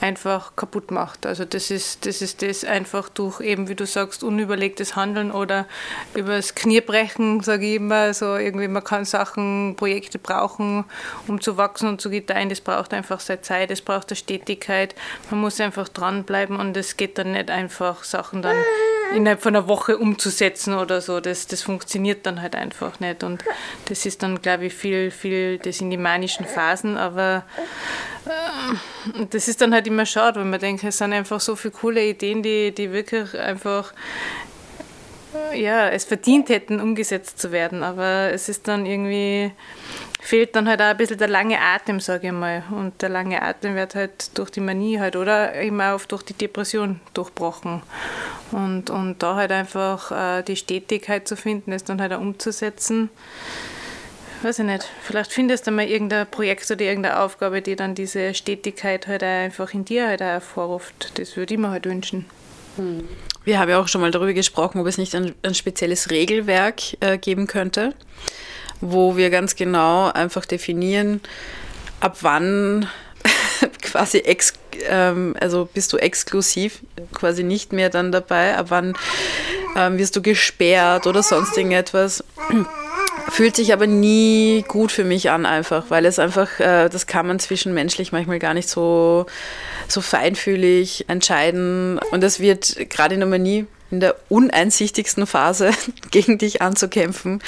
[0.00, 1.26] einfach kaputt macht.
[1.26, 5.66] Also das ist, das ist das einfach durch eben, wie du sagst, unüberlegtes Handeln oder
[6.14, 10.84] übers Kniebrechen, sage ich immer, so irgendwie man kann Sachen, Projekte brauchen,
[11.26, 12.48] um zu wachsen und zu gedeihen.
[12.48, 14.94] Das braucht einfach seine Zeit, das braucht eine Stetigkeit.
[15.30, 18.56] Man muss einfach dranbleiben und es geht geht dann nicht einfach, Sachen dann
[19.14, 21.20] innerhalb von einer Woche umzusetzen oder so.
[21.20, 23.24] Das, das funktioniert dann halt einfach nicht.
[23.24, 23.42] Und
[23.86, 27.44] das ist dann, glaube ich, viel, viel, das sind die manischen Phasen, aber
[28.26, 31.72] äh, das ist dann halt immer schade, weil man denkt, es sind einfach so viele
[31.72, 33.92] coole Ideen, die, die wirklich einfach
[35.54, 37.82] ja, es verdient hätten, umgesetzt zu werden.
[37.82, 39.52] Aber es ist dann irgendwie
[40.20, 42.62] fehlt dann halt auch ein bisschen der lange Atem, sage ich mal.
[42.70, 46.34] Und der lange Atem wird halt durch die Manie halt oder immer oft durch die
[46.34, 47.82] Depression durchbrochen.
[48.52, 53.10] Und, und da halt einfach äh, die Stetigkeit zu finden, es dann halt auch umzusetzen.
[54.42, 54.88] Weiß ich nicht.
[55.02, 59.74] Vielleicht findest du mal irgendein Projekt oder irgendeine Aufgabe, die dann diese Stetigkeit halt einfach
[59.74, 61.18] in dir halt auch hervorruft.
[61.18, 62.26] Das würde ich mir halt wünschen.
[62.76, 63.08] Hm.
[63.44, 66.82] Wir haben ja auch schon mal darüber gesprochen, ob es nicht ein, ein spezielles Regelwerk
[67.00, 67.94] äh, geben könnte
[68.80, 71.20] wo wir ganz genau einfach definieren,
[72.00, 72.88] ab wann
[73.82, 74.54] quasi ex,
[74.88, 76.80] ähm, also bist du exklusiv
[77.12, 78.94] quasi nicht mehr dann dabei, ab wann
[79.76, 82.24] ähm, wirst du gesperrt oder sonst irgendetwas.
[83.28, 87.26] Fühlt sich aber nie gut für mich an, einfach, weil es einfach, äh, das kann
[87.26, 89.26] man zwischenmenschlich manchmal gar nicht so,
[89.88, 91.98] so feinfühlig entscheiden.
[92.10, 95.72] Und das wird gerade in der Manie in der uneinsichtigsten Phase
[96.10, 97.42] gegen dich anzukämpfen,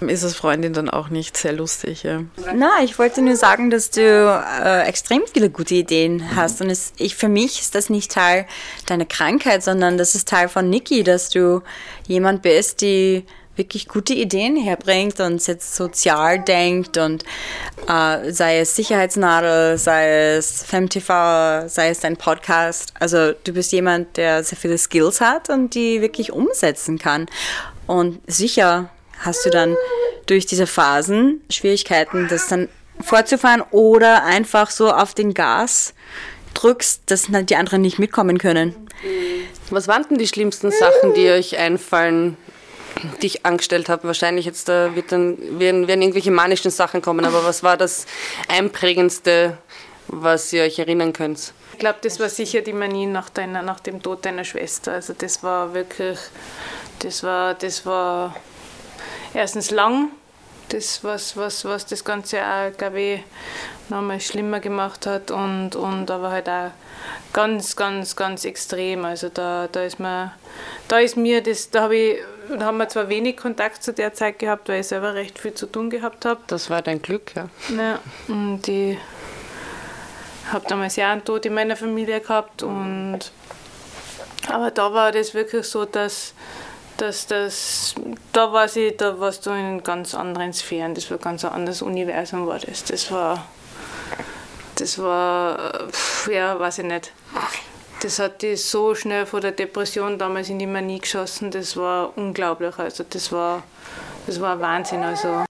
[0.00, 2.02] ist als Freundin dann auch nicht sehr lustig.
[2.02, 2.22] Ja.
[2.54, 6.60] Na, ich wollte nur sagen, dass du äh, extrem viele gute Ideen hast.
[6.60, 8.46] Und es, ich, für mich ist das nicht Teil
[8.86, 11.62] deiner Krankheit, sondern das ist Teil von Niki, dass du
[12.06, 13.24] jemand bist, die
[13.60, 17.24] wirklich gute Ideen herbringt und jetzt sozial denkt und
[17.86, 22.94] äh, sei es Sicherheitsnadel, sei es FemTV, sei es dein Podcast.
[22.98, 27.26] Also du bist jemand, der sehr viele Skills hat und die wirklich umsetzen kann.
[27.86, 29.76] Und sicher hast du dann
[30.24, 32.70] durch diese Phasen Schwierigkeiten, das dann
[33.02, 35.92] fortzufahren oder einfach so auf den Gas
[36.54, 38.74] drückst, dass die anderen nicht mitkommen können.
[39.68, 42.38] Was waren denn die schlimmsten Sachen, die euch einfallen,
[43.22, 44.04] die ich angestellt habe.
[44.04, 48.06] Wahrscheinlich jetzt da wird dann, werden, werden irgendwelche manischen Sachen kommen, aber was war das
[48.48, 49.58] Einprägendste,
[50.08, 51.52] was ihr euch erinnern könnt?
[51.72, 54.92] Ich glaube, das war sicher die Manie nach, deiner, nach dem Tod deiner Schwester.
[54.92, 56.18] Also das war wirklich,
[56.98, 58.36] das war, das war
[59.32, 60.10] erstens lang,
[60.68, 63.20] das was, was, was das Ganze auch, glaube ich,
[63.88, 66.70] nochmal schlimmer gemacht hat und, und aber halt auch
[67.32, 69.04] ganz, ganz, ganz extrem.
[69.04, 70.32] Also da, da ist mir,
[70.88, 72.18] da ist mir das, da habe ich
[72.58, 75.54] da haben wir zwar wenig Kontakt zu der Zeit gehabt, weil ich selber recht viel
[75.54, 76.40] zu tun gehabt habe.
[76.46, 77.48] Das war dein Glück, ja.
[77.76, 78.98] ja und ich
[80.52, 82.62] habe damals ja einen Tod in meiner Familie gehabt.
[82.62, 83.20] Und,
[84.48, 86.34] aber da war das wirklich so, dass,
[86.96, 87.94] dass das,
[88.32, 90.94] da war sie, da warst du in ganz anderen Sphären.
[90.94, 92.84] Das war ein ganz anderes Universum war das.
[92.84, 93.46] Das war,
[94.76, 95.88] das war,
[96.30, 97.12] ja, weiß ich nicht
[98.02, 102.16] das hat die so schnell vor der Depression damals in die Manie geschossen, das war
[102.16, 102.78] unglaublich.
[102.78, 103.62] Also das war,
[104.26, 105.02] das war Wahnsinn.
[105.02, 105.44] Also.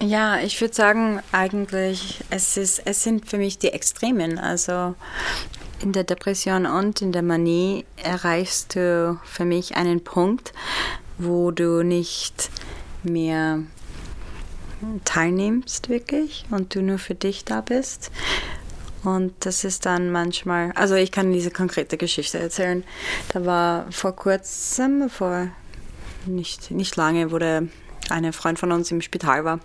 [0.00, 4.38] Ja, ich würde sagen, eigentlich, es, ist, es sind für mich die Extremen.
[4.38, 4.94] Also
[5.80, 10.52] in der Depression und in der Manie erreichst du für mich einen Punkt,
[11.16, 12.50] wo du nicht
[13.02, 13.62] mehr
[15.04, 18.10] teilnimmst wirklich und du nur für dich da bist.
[19.04, 22.84] Und das ist dann manchmal, also ich kann diese konkrete Geschichte erzählen.
[23.32, 25.48] Da war vor kurzem, vor
[26.26, 27.64] nicht, nicht lange, wo der
[28.08, 29.60] eine Freund von uns im Spital war.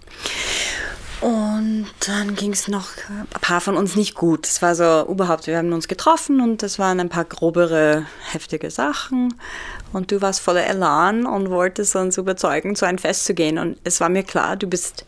[1.22, 4.48] Und dann ging es noch ein paar von uns nicht gut.
[4.48, 8.72] Es war so überhaupt, wir haben uns getroffen und das waren ein paar grobere, heftige
[8.72, 9.34] Sachen.
[9.92, 13.58] Und du warst voller Elan und wolltest uns überzeugen, zu einem Fest zu gehen.
[13.58, 15.06] Und es war mir klar, du bist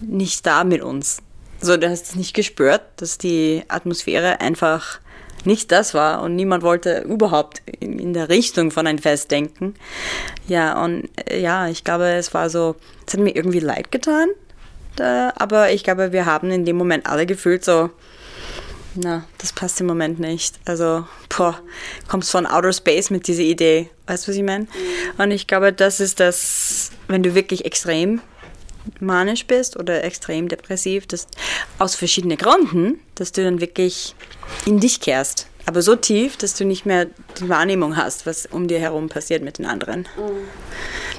[0.00, 1.18] nicht da mit uns.
[1.60, 5.00] So, du hast es nicht gespürt, dass die Atmosphäre einfach
[5.44, 9.74] nicht das war und niemand wollte überhaupt in, in der Richtung von ein Fest denken.
[10.48, 14.28] Ja, und äh, ja, ich glaube, es war so, es hat mir irgendwie leid getan,
[14.96, 17.90] da, aber ich glaube, wir haben in dem Moment alle gefühlt so,
[18.94, 20.58] na, das passt im Moment nicht.
[20.64, 21.60] Also, boah,
[22.08, 23.90] kommst von Outer Space mit dieser Idee.
[24.06, 24.66] Weißt du, was ich meine?
[25.18, 28.20] Und ich glaube, das ist das, wenn du wirklich extrem
[29.00, 31.26] manisch bist oder extrem depressiv, das
[31.78, 34.14] aus verschiedenen Gründen, dass du dann wirklich
[34.66, 35.48] in dich kehrst.
[35.66, 37.06] Aber so tief, dass du nicht mehr
[37.40, 40.06] die Wahrnehmung hast, was um dir herum passiert mit den anderen.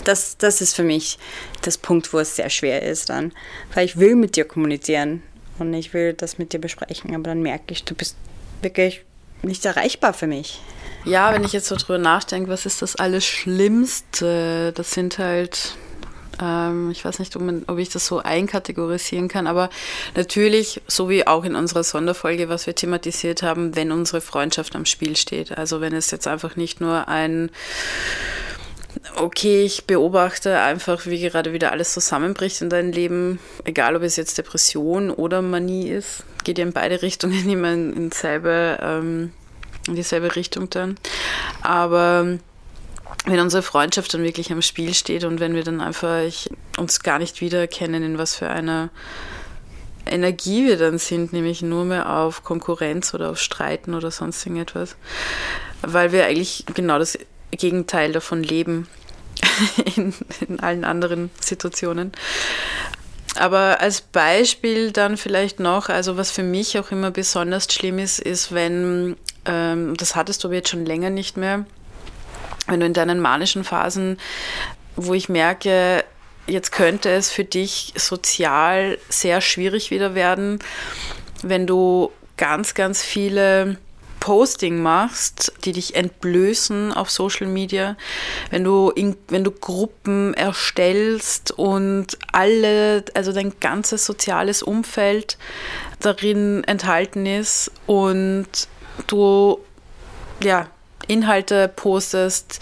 [0.04, 1.18] Das, das ist für mich
[1.64, 3.32] das Punkt, wo es sehr schwer ist dann.
[3.74, 5.24] Weil ich will mit dir kommunizieren
[5.58, 8.16] und ich will das mit dir besprechen, aber dann merke ich, du bist
[8.62, 9.04] wirklich
[9.42, 10.62] nicht erreichbar für mich.
[11.06, 14.74] Ja, wenn ich jetzt so drüber nachdenke, was ist das alles Schlimmste?
[14.74, 15.78] Das sind halt
[16.41, 19.69] ähm, ich weiß nicht, ob, ich das so einkategorisieren kann, aber
[20.15, 24.86] natürlich, so wie auch in unserer Sonderfolge, was wir thematisiert haben, wenn unsere Freundschaft am
[24.86, 25.58] Spiel steht.
[25.58, 27.50] Also wenn es jetzt einfach nicht nur ein
[29.17, 34.15] okay, ich beobachte einfach, wie gerade wieder alles zusammenbricht in deinem Leben, egal ob es
[34.15, 39.32] jetzt Depression oder Manie ist, geht ja in beide Richtungen immer in, in, ähm,
[39.88, 40.98] in dieselbe Richtung dann.
[41.62, 42.38] Aber
[43.26, 46.24] wenn unsere Freundschaft dann wirklich am Spiel steht und wenn wir dann einfach
[46.78, 48.89] uns gar nicht wiedererkennen, in was für einer
[50.06, 54.96] Energie wir dann sind, nämlich nur mehr auf Konkurrenz oder auf Streiten oder sonst irgendetwas,
[55.82, 57.18] weil wir eigentlich genau das
[57.52, 58.88] Gegenteil davon leben
[59.96, 60.13] in,
[60.48, 62.12] in allen anderen Situationen.
[63.38, 68.20] Aber als Beispiel dann vielleicht noch, also was für mich auch immer besonders schlimm ist,
[68.20, 71.65] ist, wenn, ähm, das hattest du aber jetzt schon länger nicht mehr,
[72.67, 74.17] wenn du in deinen manischen Phasen,
[74.95, 76.04] wo ich merke,
[76.47, 80.60] jetzt könnte es für dich sozial sehr schwierig wieder werden,
[81.43, 83.78] wenn du ganz, ganz viele
[84.19, 87.95] Posting machst, die dich entblößen auf Social Media,
[88.49, 95.38] wenn du, in, wenn du Gruppen erstellst und alle, also dein ganzes soziales Umfeld
[95.99, 98.47] darin enthalten ist und
[99.06, 99.60] du
[100.41, 100.67] ja
[101.08, 102.60] Inhalte postest,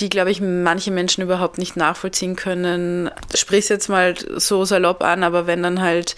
[0.00, 3.10] die, glaube ich, manche Menschen überhaupt nicht nachvollziehen können.
[3.34, 6.14] Sprich es jetzt mal so salopp an, aber wenn dann halt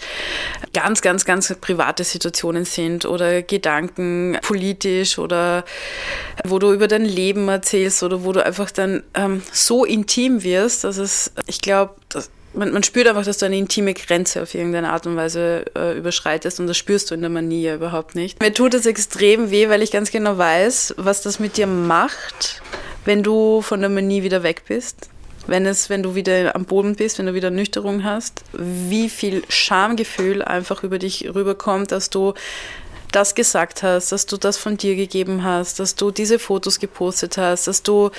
[0.73, 5.65] ganz, ganz, ganz private Situationen sind oder Gedanken politisch oder
[6.45, 10.83] wo du über dein Leben erzählst oder wo du einfach dann ähm, so intim wirst,
[10.83, 11.95] dass es, ich glaube,
[12.53, 15.97] man, man, spürt einfach, dass du eine intime Grenze auf irgendeine Art und Weise äh,
[15.97, 18.41] überschreitest und das spürst du in der Manie überhaupt nicht.
[18.41, 22.61] Mir tut es extrem weh, weil ich ganz genau weiß, was das mit dir macht,
[23.05, 25.09] wenn du von der Manie wieder weg bist.
[25.47, 29.41] Wenn, es, wenn du wieder am Boden bist, wenn du wieder Nüchterung hast, wie viel
[29.49, 32.35] Schamgefühl einfach über dich rüberkommt, dass du
[33.11, 37.37] das gesagt hast, dass du das von dir gegeben hast, dass du diese Fotos gepostet
[37.37, 38.11] hast, dass du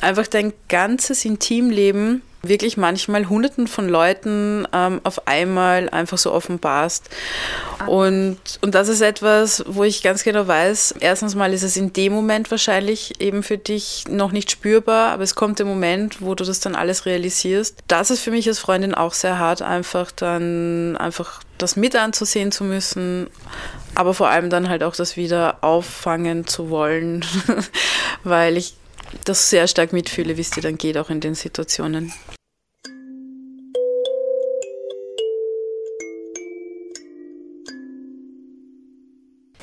[0.00, 7.08] einfach dein ganzes Intimleben wirklich manchmal Hunderten von Leuten ähm, auf einmal einfach so offenbarst.
[7.86, 11.92] Und, und das ist etwas, wo ich ganz genau weiß, erstens mal ist es in
[11.92, 16.34] dem Moment wahrscheinlich eben für dich noch nicht spürbar, aber es kommt der Moment, wo
[16.34, 17.78] du das dann alles realisierst.
[17.88, 22.52] Das ist für mich als Freundin auch sehr hart, einfach dann einfach das mit anzusehen
[22.52, 23.28] zu müssen,
[23.94, 27.24] aber vor allem dann halt auch das wieder auffangen zu wollen,
[28.24, 28.74] weil ich
[29.24, 32.12] das sehr stark mitfühle, wie es dir dann geht, auch in den Situationen.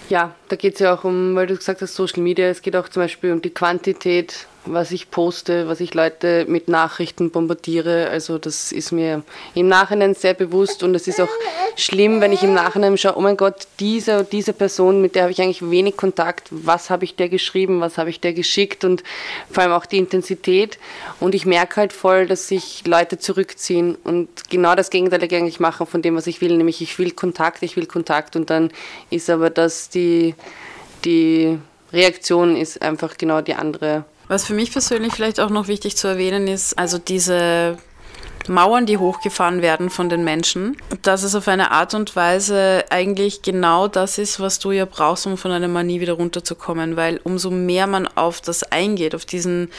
[0.09, 2.75] Ja, da geht es ja auch um, weil du gesagt hast, Social Media, es geht
[2.75, 8.09] auch zum Beispiel um die Quantität was ich poste, was ich Leute mit Nachrichten bombardiere.
[8.09, 9.23] Also das ist mir
[9.55, 11.29] im Nachhinein sehr bewusst und es ist auch
[11.75, 15.31] schlimm, wenn ich im Nachhinein schaue, oh mein Gott, diese, diese Person, mit der habe
[15.31, 18.83] ich eigentlich wenig Kontakt, was habe ich der geschrieben, was habe ich der geschickt?
[18.83, 19.03] Und
[19.49, 20.77] vor allem auch die Intensität.
[21.19, 25.87] Und ich merke halt voll, dass sich Leute zurückziehen und genau das Gegenteil eigentlich machen
[25.87, 28.35] von dem, was ich will, nämlich ich will Kontakt, ich will Kontakt.
[28.35, 28.71] Und dann
[29.09, 30.35] ist aber das die,
[31.03, 31.57] die
[31.91, 36.07] Reaktion ist einfach genau die andere was für mich persönlich vielleicht auch noch wichtig zu
[36.07, 37.77] erwähnen ist, also diese
[38.47, 43.41] Mauern, die hochgefahren werden von den Menschen, dass es auf eine Art und Weise eigentlich
[43.41, 47.51] genau das ist, was du ja brauchst, um von einer Manie wieder runterzukommen, weil umso
[47.51, 49.69] mehr man auf das eingeht, auf diesen,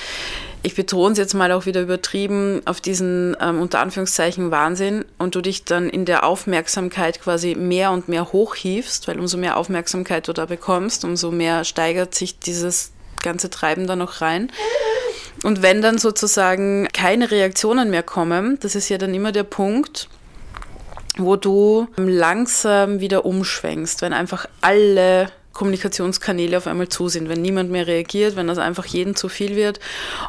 [0.62, 5.34] ich betone es jetzt mal auch wieder übertrieben, auf diesen ähm, unter Anführungszeichen Wahnsinn und
[5.34, 10.28] du dich dann in der Aufmerksamkeit quasi mehr und mehr hochhiefst, weil umso mehr Aufmerksamkeit
[10.28, 12.91] du da bekommst, umso mehr steigert sich dieses
[13.22, 14.50] ganze Treiben da noch rein.
[15.42, 20.08] Und wenn dann sozusagen keine Reaktionen mehr kommen, das ist ja dann immer der Punkt,
[21.16, 27.70] wo du langsam wieder umschwenkst, wenn einfach alle Kommunikationskanäle auf einmal zu sind, wenn niemand
[27.70, 29.80] mehr reagiert, wenn das einfach jeden zu viel wird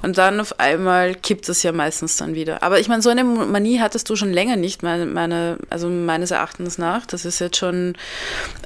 [0.01, 2.63] und dann auf einmal kippt es ja meistens dann wieder.
[2.63, 6.31] Aber ich meine, so eine Manie hattest du schon länger nicht, meine, meine, also meines
[6.31, 7.05] Erachtens nach.
[7.05, 7.95] Das ist jetzt schon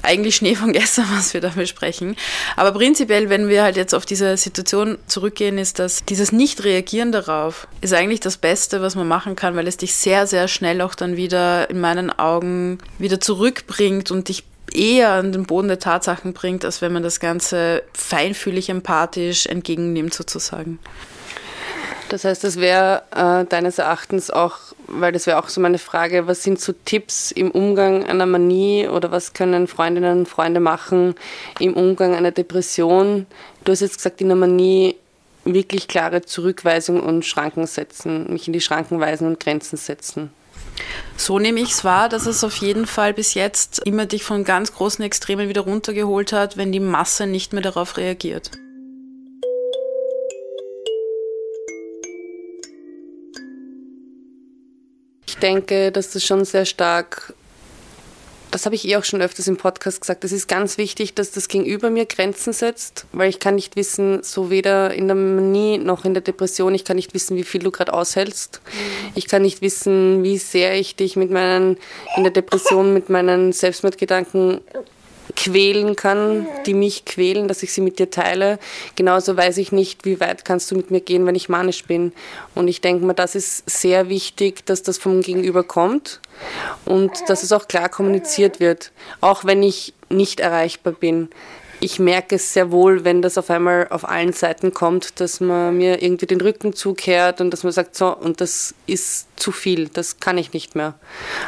[0.02, 2.16] eigentlich Schnee von gestern, was wir da besprechen.
[2.56, 7.68] Aber prinzipiell, wenn wir halt jetzt auf diese Situation zurückgehen, ist dass dieses Nicht-Reagieren darauf
[7.80, 10.94] ist eigentlich das Beste, was man machen kann, weil es dich sehr, sehr schnell auch
[10.94, 14.44] dann wieder in meinen Augen wieder zurückbringt und dich
[14.74, 20.14] eher an den Boden der Tatsachen bringt, als wenn man das Ganze feinfühlig, empathisch entgegennimmt
[20.14, 20.78] sozusagen.
[22.08, 24.56] Das heißt, das wäre äh, deines Erachtens auch,
[24.86, 28.88] weil das wäre auch so meine Frage, was sind so Tipps im Umgang einer Manie
[28.88, 31.14] oder was können Freundinnen und Freunde machen
[31.60, 33.26] im Umgang einer Depression?
[33.64, 34.96] Du hast jetzt gesagt, in der Manie
[35.44, 40.30] wirklich klare Zurückweisung und Schranken setzen, mich in die Schranken weisen und Grenzen setzen.
[41.16, 44.44] So nehme ich es wahr, dass es auf jeden Fall bis jetzt immer dich von
[44.44, 48.50] ganz großen Extremen wieder runtergeholt hat, wenn die Masse nicht mehr darauf reagiert.
[55.26, 57.34] Ich denke, dass das schon sehr stark
[58.50, 61.30] das habe ich eh auch schon öfters im Podcast gesagt, es ist ganz wichtig, dass
[61.30, 65.78] das Gegenüber mir Grenzen setzt, weil ich kann nicht wissen, so weder in der Manie
[65.78, 68.60] noch in der Depression, ich kann nicht wissen, wie viel du gerade aushältst.
[69.14, 71.78] Ich kann nicht wissen, wie sehr ich dich mit meinen,
[72.16, 74.60] in der Depression mit meinen Selbstmordgedanken
[75.38, 78.58] quälen kann, die mich quälen, dass ich sie mit dir teile.
[78.96, 82.12] Genauso weiß ich nicht, wie weit kannst du mit mir gehen, wenn ich manisch bin.
[82.56, 86.20] Und ich denke mal, das ist sehr wichtig, dass das vom Gegenüber kommt
[86.84, 91.28] und dass es auch klar kommuniziert wird, auch wenn ich nicht erreichbar bin
[91.80, 95.76] ich merke es sehr wohl, wenn das auf einmal auf allen Seiten kommt, dass man
[95.76, 99.88] mir irgendwie den Rücken zukehrt und dass man sagt, so, und das ist zu viel,
[99.88, 100.94] das kann ich nicht mehr.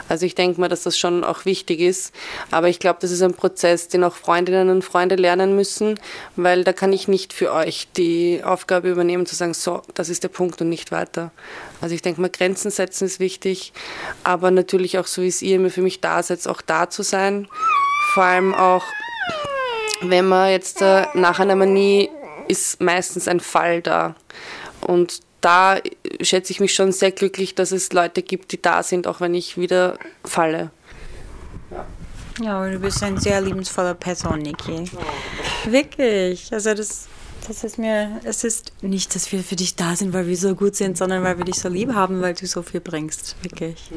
[0.09, 2.15] Also ich denke mal, dass das schon auch wichtig ist.
[2.53, 5.99] Aber ich glaube, das ist ein Prozess, den auch Freundinnen und Freunde lernen müssen,
[6.37, 10.23] weil da kann ich nicht für euch die Aufgabe übernehmen, zu sagen, so, das ist
[10.23, 11.33] der Punkt und nicht weiter.
[11.81, 13.73] Also ich denke mal, Grenzen setzen ist wichtig,
[14.23, 17.03] aber natürlich auch so, wie es ihr mir für mich da seid, auch da zu
[17.03, 17.49] sein.
[18.15, 18.85] Vor allem auch
[20.03, 22.11] wenn man jetzt äh, nach einer Manie
[22.49, 24.15] ist meistens ein Fall da.
[24.81, 25.79] Und da
[26.21, 29.35] schätze ich mich schon sehr glücklich, dass es Leute gibt, die da sind, auch wenn
[29.35, 30.71] ich wieder falle.
[32.41, 34.91] Ja, du bist ein sehr liebensvoller Person, Niki.
[35.67, 36.53] Wirklich.
[36.53, 37.07] Also das,
[37.47, 40.55] das ist mir, es ist nicht, dass wir für dich da sind, weil wir so
[40.55, 43.37] gut sind, sondern weil wir dich so lieb haben, weil du so viel bringst.
[43.43, 43.91] Wirklich.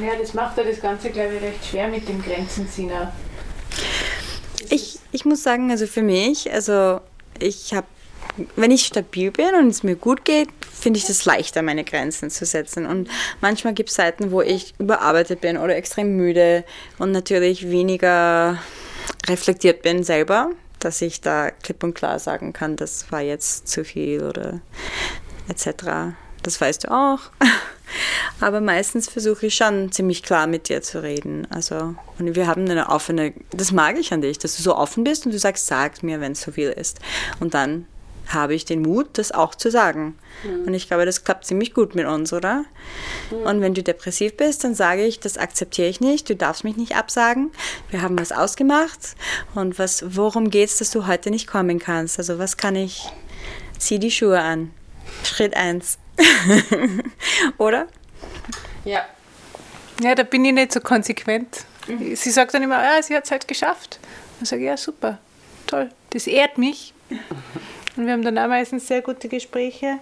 [0.00, 3.12] Ja, das macht ja das Ganze, glaube ich, recht schwer mit dem Grenzensinner.
[4.70, 7.00] Ich, ich muss sagen, also für mich, also
[7.38, 7.86] ich habe,
[8.56, 12.30] wenn ich stabil bin und es mir gut geht, finde ich das leichter, meine Grenzen
[12.30, 12.86] zu setzen.
[12.86, 13.08] Und
[13.40, 16.64] manchmal gibt es Zeiten, wo ich überarbeitet bin oder extrem müde
[16.98, 18.58] und natürlich weniger
[19.28, 23.84] reflektiert bin selber, dass ich da klipp und klar sagen kann, das war jetzt zu
[23.84, 24.60] viel oder
[25.48, 26.14] etc.
[26.42, 27.20] Das weißt du auch.
[28.40, 31.46] Aber meistens versuche ich schon ziemlich klar mit dir zu reden.
[31.50, 35.04] Also, und wir haben eine offene, das mag ich an dich, dass du so offen
[35.04, 37.00] bist und du sagst, sag mir, wenn es zu viel ist.
[37.40, 37.86] Und dann
[38.28, 40.16] habe ich den Mut, das auch zu sagen.
[40.44, 40.66] Mhm.
[40.66, 42.64] Und ich glaube, das klappt ziemlich gut mit uns, oder?
[43.30, 43.46] Mhm.
[43.46, 46.76] Und wenn du depressiv bist, dann sage ich, das akzeptiere ich nicht, du darfst mich
[46.76, 47.50] nicht absagen.
[47.90, 49.16] Wir haben was ausgemacht.
[49.54, 52.18] Und was, worum geht es, dass du heute nicht kommen kannst?
[52.18, 53.08] Also was kann ich?
[53.78, 54.70] Zieh die Schuhe an.
[55.24, 55.98] Schritt eins.
[57.58, 57.86] Oder?
[58.84, 59.06] Ja.
[60.02, 61.64] Ja, da bin ich nicht so konsequent.
[61.86, 62.14] Mhm.
[62.16, 63.98] Sie sagt dann immer, ja, sie hat es halt geschafft.
[64.38, 65.18] Dann sage ich, ja, super,
[65.66, 66.92] toll, das ehrt mich.
[67.96, 69.98] Und wir haben dann auch meistens sehr gute Gespräche.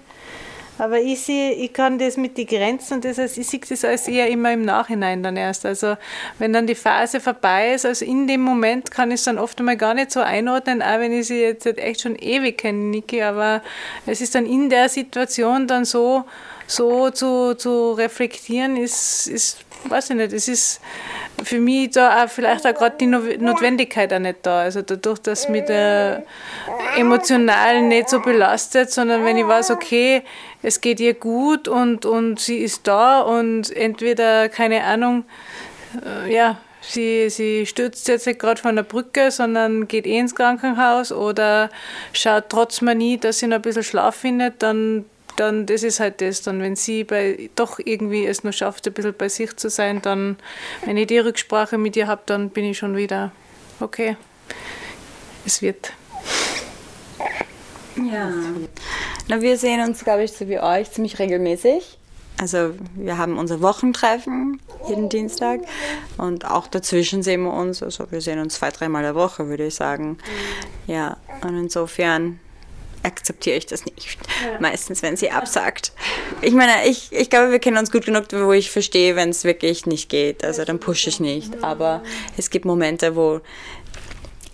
[0.80, 4.08] Aber ich sehe, ich kann das mit den Grenzen das heißt, ich sehe das alles
[4.08, 5.66] eher immer im Nachhinein dann erst.
[5.66, 5.98] Also
[6.38, 9.58] wenn dann die Phase vorbei ist, also in dem Moment kann ich es dann oft
[9.58, 13.20] einmal gar nicht so einordnen, auch wenn ich sie jetzt echt schon ewig kenne, Niki,
[13.20, 13.62] aber
[14.06, 16.24] es ist dann in der Situation dann so,
[16.66, 20.80] so zu, zu reflektieren, ist, ist, weiß ich nicht, es ist
[21.42, 24.60] für mich da auch vielleicht auch gerade die Notwendigkeit auch nicht da.
[24.60, 26.24] Also dadurch, dass mich der
[26.96, 30.22] emotional nicht so belastet, sondern wenn ich weiß, okay,
[30.62, 35.24] es geht ihr gut und, und sie ist da und entweder, keine Ahnung,
[36.04, 40.34] äh, ja, sie, sie stürzt jetzt nicht gerade von der Brücke, sondern geht eh ins
[40.34, 41.70] Krankenhaus oder
[42.12, 45.04] schaut trotz Manie, dass sie noch ein bisschen Schlaf findet, dann
[45.36, 46.42] dann das ist halt das.
[46.42, 50.02] Dann, wenn sie bei, doch irgendwie es nur schafft, ein bisschen bei sich zu sein,
[50.02, 50.36] dann,
[50.84, 53.32] wenn ich die Rücksprache mit ihr habe, dann bin ich schon wieder,
[53.80, 54.16] okay,
[55.44, 55.92] es wird.
[57.96, 58.32] Ja.
[59.28, 61.98] Na, wir sehen uns, glaube ich, so wie euch, ziemlich regelmäßig.
[62.40, 65.60] Also wir haben unser Wochentreffen jeden Dienstag
[66.16, 67.82] und auch dazwischen sehen wir uns.
[67.82, 70.16] Also wir sehen uns zwei, dreimal der Woche, würde ich sagen.
[70.86, 72.40] Ja, und insofern
[73.02, 74.18] akzeptiere ich das nicht.
[74.44, 74.60] Ja.
[74.60, 75.92] Meistens, wenn sie absagt.
[76.42, 79.44] Ich meine, ich, ich glaube, wir kennen uns gut genug, wo ich verstehe, wenn es
[79.44, 80.44] wirklich nicht geht.
[80.44, 81.62] Also dann pushe ich nicht.
[81.62, 82.02] Aber
[82.36, 83.40] es gibt Momente, wo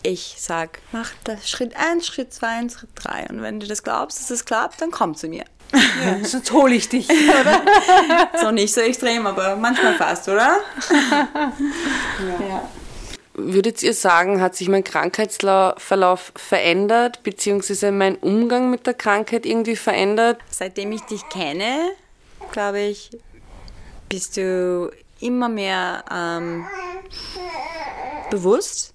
[0.03, 3.27] ich sage, mach das Schritt 1, Schritt 2 Schritt 3.
[3.31, 5.45] Und wenn du das glaubst, dass es klappt, dann komm zu mir.
[5.73, 7.63] Ja, sonst hole ich dich, oder?
[8.41, 10.59] so nicht so extrem, aber manchmal fast, oder?
[10.91, 12.47] ja.
[12.49, 12.69] ja.
[13.39, 19.77] Würdet ihr sagen, hat sich mein Krankheitsverlauf verändert, beziehungsweise mein Umgang mit der Krankheit irgendwie
[19.77, 20.41] verändert?
[20.51, 21.91] Seitdem ich dich kenne,
[22.51, 23.11] glaube ich,
[24.09, 26.67] bist du immer mehr ähm,
[28.31, 28.95] bewusst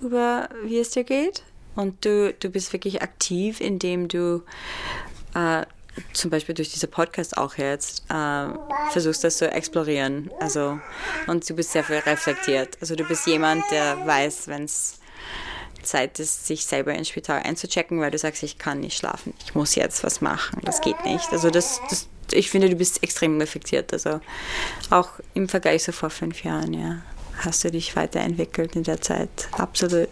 [0.00, 1.42] über wie es dir geht.
[1.74, 4.42] Und du, du bist wirklich aktiv, indem du
[5.34, 5.64] äh,
[6.12, 8.48] zum Beispiel durch diese Podcast auch jetzt äh,
[8.90, 10.30] versuchst das zu explorieren.
[10.40, 10.78] Also,
[11.26, 12.78] und du bist sehr viel reflektiert.
[12.80, 14.98] Also du bist jemand, der weiß, wenn es
[15.82, 19.54] Zeit ist, sich selber ins Spital einzuchecken, weil du sagst, ich kann nicht schlafen, ich
[19.54, 21.32] muss jetzt was machen, das geht nicht.
[21.32, 23.92] Also das, das ich finde, du bist extrem reflektiert.
[23.92, 24.20] Also
[24.90, 27.02] auch im Vergleich so vor fünf Jahren, ja
[27.38, 29.28] hast du dich weiterentwickelt in der Zeit.
[29.52, 30.08] Absolut.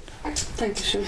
[0.56, 1.04] Dankeschön.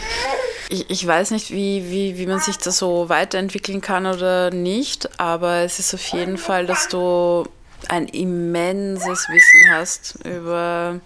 [0.69, 5.19] Ich, ich weiß nicht, wie, wie, wie man sich da so weiterentwickeln kann oder nicht,
[5.19, 7.47] aber es ist auf jeden Fall, dass du
[7.89, 11.01] ein immenses Wissen hast über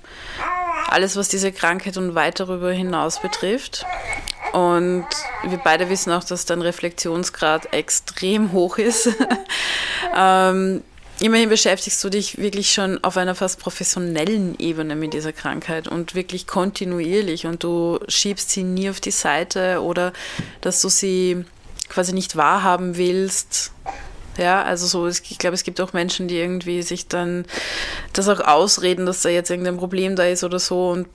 [0.89, 3.85] alles, was diese Krankheit und weit darüber hinaus betrifft.
[4.53, 5.07] Und
[5.45, 9.09] wir beide wissen auch, dass dein Reflexionsgrad extrem hoch ist.
[10.17, 10.83] ähm,
[11.23, 16.17] Immerhin beschäftigst du dich wirklich schon auf einer fast professionellen Ebene mit dieser Krankheit und
[16.17, 20.13] wirklich kontinuierlich und du schiebst sie nie auf die Seite oder
[20.63, 21.45] dass du sie
[21.89, 23.71] quasi nicht wahrhaben willst.
[24.37, 27.45] Ja, also so, ich glaube, es gibt auch Menschen, die irgendwie sich dann
[28.13, 31.07] das auch ausreden, dass da jetzt irgendein Problem da ist oder so und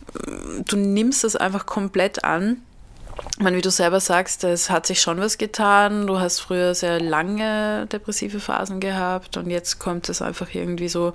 [0.69, 2.61] du nimmst das einfach komplett an
[3.37, 6.07] ich meine, wie du selber sagst, es hat sich schon was getan.
[6.07, 11.13] Du hast früher sehr lange depressive Phasen gehabt und jetzt kommt es einfach irgendwie so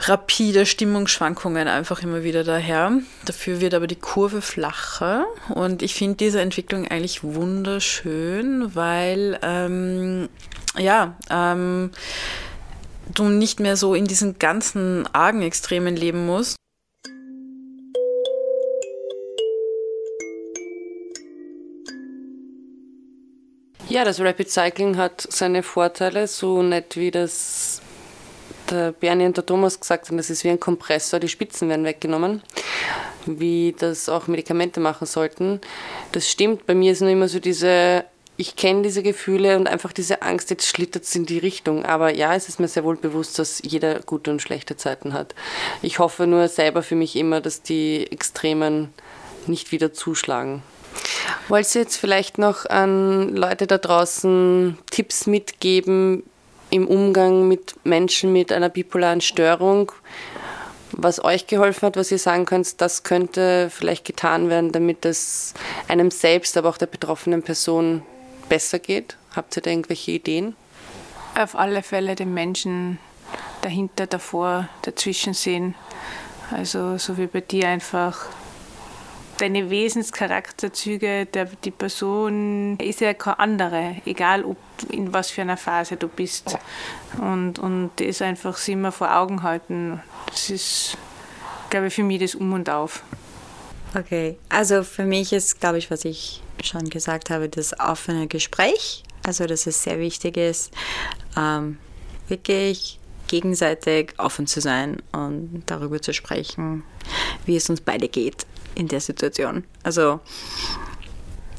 [0.00, 2.92] rapide Stimmungsschwankungen einfach immer wieder daher.
[3.24, 10.28] Dafür wird aber die Kurve flacher und ich finde diese Entwicklung eigentlich wunderschön, weil ähm,
[10.78, 11.90] ja, ähm,
[13.14, 16.56] du nicht mehr so in diesen ganzen argen Extremen leben musst.
[23.94, 27.80] Ja, das Rapid Cycling hat seine Vorteile, so nett wie das
[28.68, 31.84] der Bernie und der Thomas gesagt haben, das ist wie ein Kompressor, die Spitzen werden
[31.84, 32.42] weggenommen,
[33.24, 35.60] wie das auch Medikamente machen sollten.
[36.10, 38.04] Das stimmt, bei mir ist nur immer so diese,
[38.36, 41.84] ich kenne diese Gefühle und einfach diese Angst, jetzt schlittert es in die Richtung.
[41.84, 45.36] Aber ja, es ist mir sehr wohl bewusst, dass jeder gute und schlechte Zeiten hat.
[45.82, 48.92] Ich hoffe nur selber für mich immer, dass die Extremen
[49.46, 50.64] nicht wieder zuschlagen.
[51.48, 56.22] Wollt ihr jetzt vielleicht noch an Leute da draußen Tipps mitgeben
[56.70, 59.92] im Umgang mit Menschen mit einer bipolaren Störung?
[60.92, 65.52] Was euch geholfen hat, was ihr sagen könnt, das könnte vielleicht getan werden, damit es
[65.88, 68.02] einem selbst, aber auch der betroffenen Person
[68.48, 69.16] besser geht?
[69.34, 70.56] Habt ihr da irgendwelche Ideen?
[71.36, 72.98] Auf alle Fälle den Menschen
[73.62, 75.74] dahinter, davor, dazwischen sehen.
[76.50, 78.26] Also so wie bei dir einfach
[79.38, 84.56] deine Wesenscharakterzüge, der, die Person ist ja keine andere, egal ob
[84.90, 86.56] in was für einer Phase du bist.
[87.20, 90.00] Und, und das einfach sich immer vor Augen halten.
[90.26, 90.96] Das ist,
[91.70, 93.02] glaube ich, für mich das Um und Auf.
[93.96, 99.04] Okay, also für mich ist, glaube ich, was ich schon gesagt habe, das offene Gespräch.
[99.26, 100.72] Also, dass es sehr wichtig ist,
[101.36, 101.78] ähm,
[102.28, 106.82] wirklich gegenseitig offen zu sein und darüber zu sprechen,
[107.46, 109.64] wie es uns beide geht in der Situation.
[109.82, 110.20] Also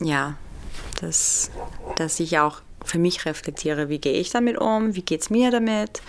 [0.02, 0.36] ja,
[1.02, 1.52] dass,
[1.98, 5.52] dass ich auch für mich reflektiere, wie gehe ich damit um, wie geht es mir
[5.52, 6.02] damit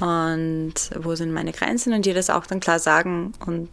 [0.00, 3.68] und wo sind meine Grenzen und dir das auch dann klar sagen und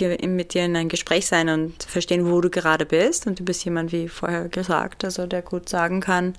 [0.00, 3.26] dir, mit dir in ein Gespräch sein und verstehen, wo du gerade bist.
[3.26, 6.34] Und du bist jemand, wie vorher gesagt, also der gut sagen kann,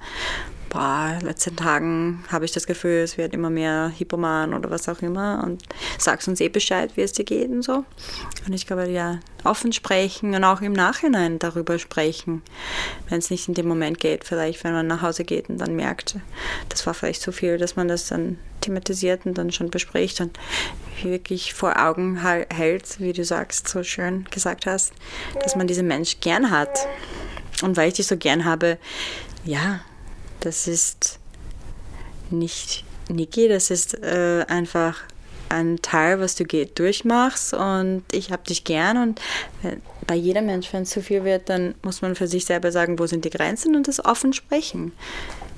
[0.70, 4.70] boah, in den letzten Tagen habe ich das Gefühl, es wird immer mehr Hypoman oder
[4.70, 5.64] was auch immer und
[5.98, 7.86] sagst uns eh Bescheid, wie es dir geht und so.
[8.46, 12.42] Und ich glaube, ja, offen sprechen und auch im Nachhinein darüber sprechen,
[13.10, 15.76] wenn es nicht in dem Moment geht, vielleicht wenn man nach Hause geht und dann
[15.76, 16.18] merkt,
[16.70, 20.38] das war vielleicht zu viel, dass man das dann thematisiert und dann schon bespricht und
[21.04, 24.94] wirklich vor Augen hält, wie du sagst, so schön gesagt hast,
[25.44, 26.88] dass man diesen Mensch gern hat.
[27.62, 28.78] Und weil ich dich so gern habe,
[29.44, 29.82] ja,
[30.40, 31.20] das ist
[32.30, 35.04] nicht Niki, das ist äh, einfach
[35.50, 39.22] ein Teil, was du durchmachst und ich habe dich gern und
[40.08, 43.00] bei jedem Mensch, wenn es zu viel wird, dann muss man für sich selber sagen,
[43.00, 44.92] wo sind die Grenzen und das offen sprechen.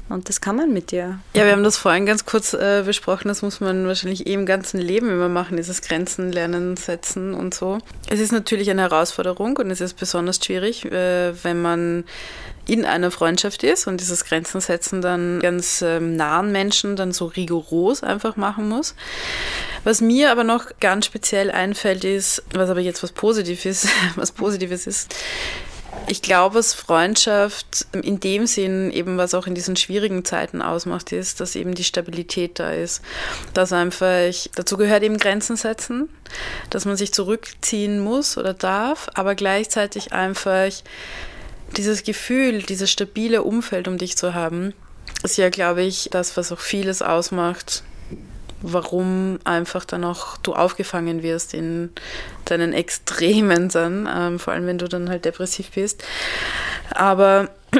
[0.09, 1.19] Und das kann man mit dir.
[1.33, 3.27] Ja, wir haben das vorhin ganz kurz äh, besprochen.
[3.27, 7.53] Das muss man wahrscheinlich eh im ganzen Leben immer machen, dieses Grenzen lernen, setzen und
[7.53, 7.79] so.
[8.09, 12.05] Es ist natürlich eine Herausforderung und es ist besonders schwierig, äh, wenn man
[12.67, 17.25] in einer Freundschaft ist und dieses Grenzen setzen dann ganz ähm, nahen Menschen dann so
[17.25, 18.93] rigoros einfach machen muss.
[19.85, 24.85] Was mir aber noch ganz speziell einfällt ist, was aber jetzt was Positives, was Positives
[24.85, 25.15] ist,
[26.07, 31.11] ich glaube, was Freundschaft in dem Sinn eben, was auch in diesen schwierigen Zeiten ausmacht,
[31.11, 33.01] ist, dass eben die Stabilität da ist.
[33.53, 36.09] Dass einfach, dazu gehört eben Grenzen setzen,
[36.69, 40.71] dass man sich zurückziehen muss oder darf, aber gleichzeitig einfach
[41.75, 44.73] dieses Gefühl, dieses stabile Umfeld um dich zu haben,
[45.23, 47.83] ist ja, glaube ich, das, was auch vieles ausmacht,
[48.61, 51.91] warum einfach dann auch du aufgefangen wirst in
[52.45, 56.03] deinen Extremen dann, ähm, vor allem wenn du dann halt depressiv bist.
[56.91, 57.49] Aber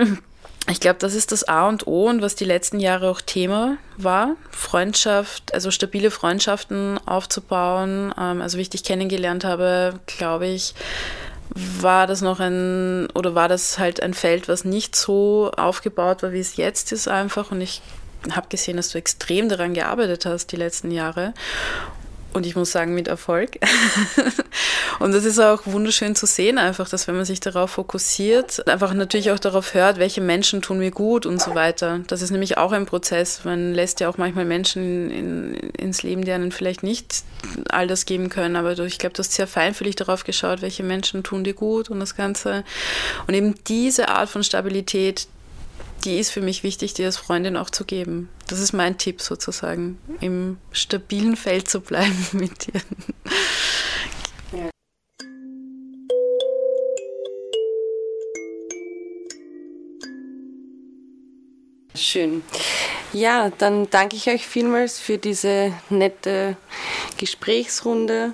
[0.69, 3.77] ich glaube, das ist das A und O und was die letzten Jahre auch Thema
[3.97, 8.13] war, Freundschaft, also stabile Freundschaften aufzubauen.
[8.19, 10.75] Ähm, also wie ich dich kennengelernt habe, glaube ich,
[11.55, 16.31] war das noch ein, oder war das halt ein Feld, was nicht so aufgebaut war,
[16.33, 17.51] wie es jetzt ist einfach.
[17.51, 17.81] Und ich
[18.31, 21.33] habe gesehen, dass du extrem daran gearbeitet hast die letzten Jahre.
[22.33, 23.57] Und ich muss sagen, mit Erfolg.
[24.99, 28.93] und das ist auch wunderschön zu sehen, einfach, dass wenn man sich darauf fokussiert, einfach
[28.93, 32.01] natürlich auch darauf hört, welche Menschen tun mir gut und so weiter.
[32.05, 33.43] Das ist nämlich auch ein Prozess.
[33.43, 37.23] Man lässt ja auch manchmal Menschen in, ins Leben, die einen vielleicht nicht
[37.69, 38.55] all das geben können.
[38.55, 41.99] Aber ich glaube, du hast sehr feinfühlig darauf geschaut, welche Menschen tun dir gut und
[41.99, 42.63] das Ganze.
[43.25, 45.27] Und eben diese Art von Stabilität,
[46.05, 48.29] die ist für mich wichtig, dir als Freundin auch zu geben.
[48.47, 52.81] Das ist mein Tipp sozusagen, im stabilen Feld zu bleiben mit dir.
[61.95, 62.43] Schön.
[63.11, 66.55] Ja, dann danke ich euch vielmals für diese nette
[67.17, 68.33] Gesprächsrunde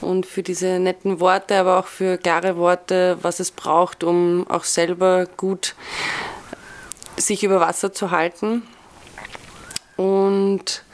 [0.00, 4.64] und für diese netten Worte, aber auch für klare Worte, was es braucht, um auch
[4.64, 5.74] selber gut
[7.16, 8.62] sich über Wasser zu halten.
[9.96, 10.84] Und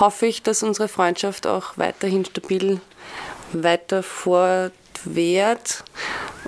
[0.00, 2.80] hoffe ich, dass unsere Freundschaft auch weiterhin stabil
[3.52, 5.84] weiter fortwährt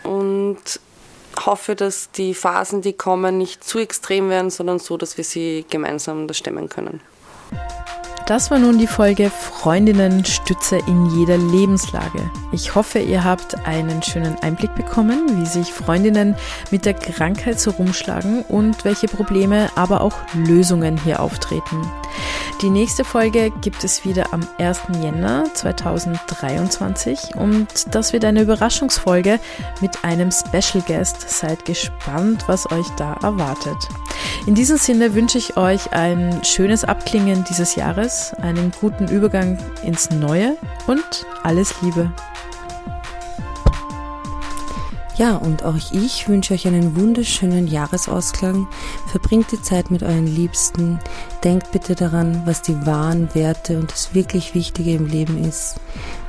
[0.03, 0.59] und
[1.45, 5.65] hoffe, dass die Phasen, die kommen, nicht zu extrem werden, sondern so, dass wir sie
[5.69, 7.01] gemeinsam stemmen können.
[8.27, 12.31] Das war nun die Folge Freundinnen Stütze in jeder Lebenslage.
[12.53, 16.35] Ich hoffe, ihr habt einen schönen Einblick bekommen, wie sich Freundinnen
[16.71, 21.83] mit der Krankheit so rumschlagen und welche Probleme, aber auch Lösungen hier auftreten.
[22.63, 24.81] Die nächste Folge gibt es wieder am 1.
[25.03, 29.39] Jänner 2023 und das wird eine Überraschungsfolge
[29.83, 31.29] mit einem Special Guest.
[31.29, 33.77] Seid gespannt, was euch da erwartet.
[34.47, 40.11] In diesem Sinne wünsche ich euch ein schönes Abklingen dieses Jahres, einen guten Übergang ins
[40.11, 40.57] Neue
[40.87, 42.13] und alles Liebe.
[45.17, 48.67] Ja, und auch ich wünsche euch einen wunderschönen Jahresausklang.
[49.07, 50.99] Verbringt die Zeit mit euren Liebsten.
[51.45, 55.77] Denkt bitte daran, was die wahren Werte und das wirklich Wichtige im Leben ist.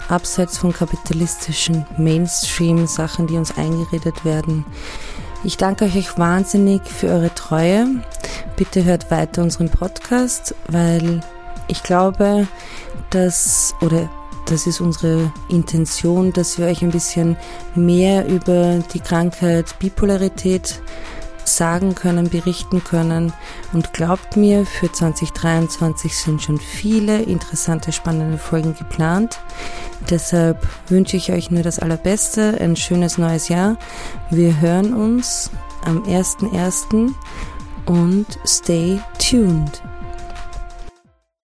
[0.08, 4.66] Abseits von kapitalistischen Mainstream-Sachen, die uns eingeredet werden.
[5.44, 7.88] Ich danke euch wahnsinnig für eure Treue.
[8.56, 11.22] Bitte hört weiter unseren Podcast, weil
[11.68, 12.48] ich glaube,
[13.10, 14.10] dass, oder
[14.46, 17.36] das ist unsere Intention, dass wir euch ein bisschen
[17.74, 20.82] mehr über die Krankheit Bipolarität
[21.44, 23.34] sagen können, berichten können.
[23.74, 29.40] Und glaubt mir, für 2023 sind schon viele interessante, spannende Folgen geplant.
[30.10, 33.78] Deshalb wünsche ich euch nur das Allerbeste, ein schönes neues Jahr.
[34.30, 35.52] Wir hören uns
[35.86, 37.14] am 1.1.
[37.86, 39.82] und stay tuned.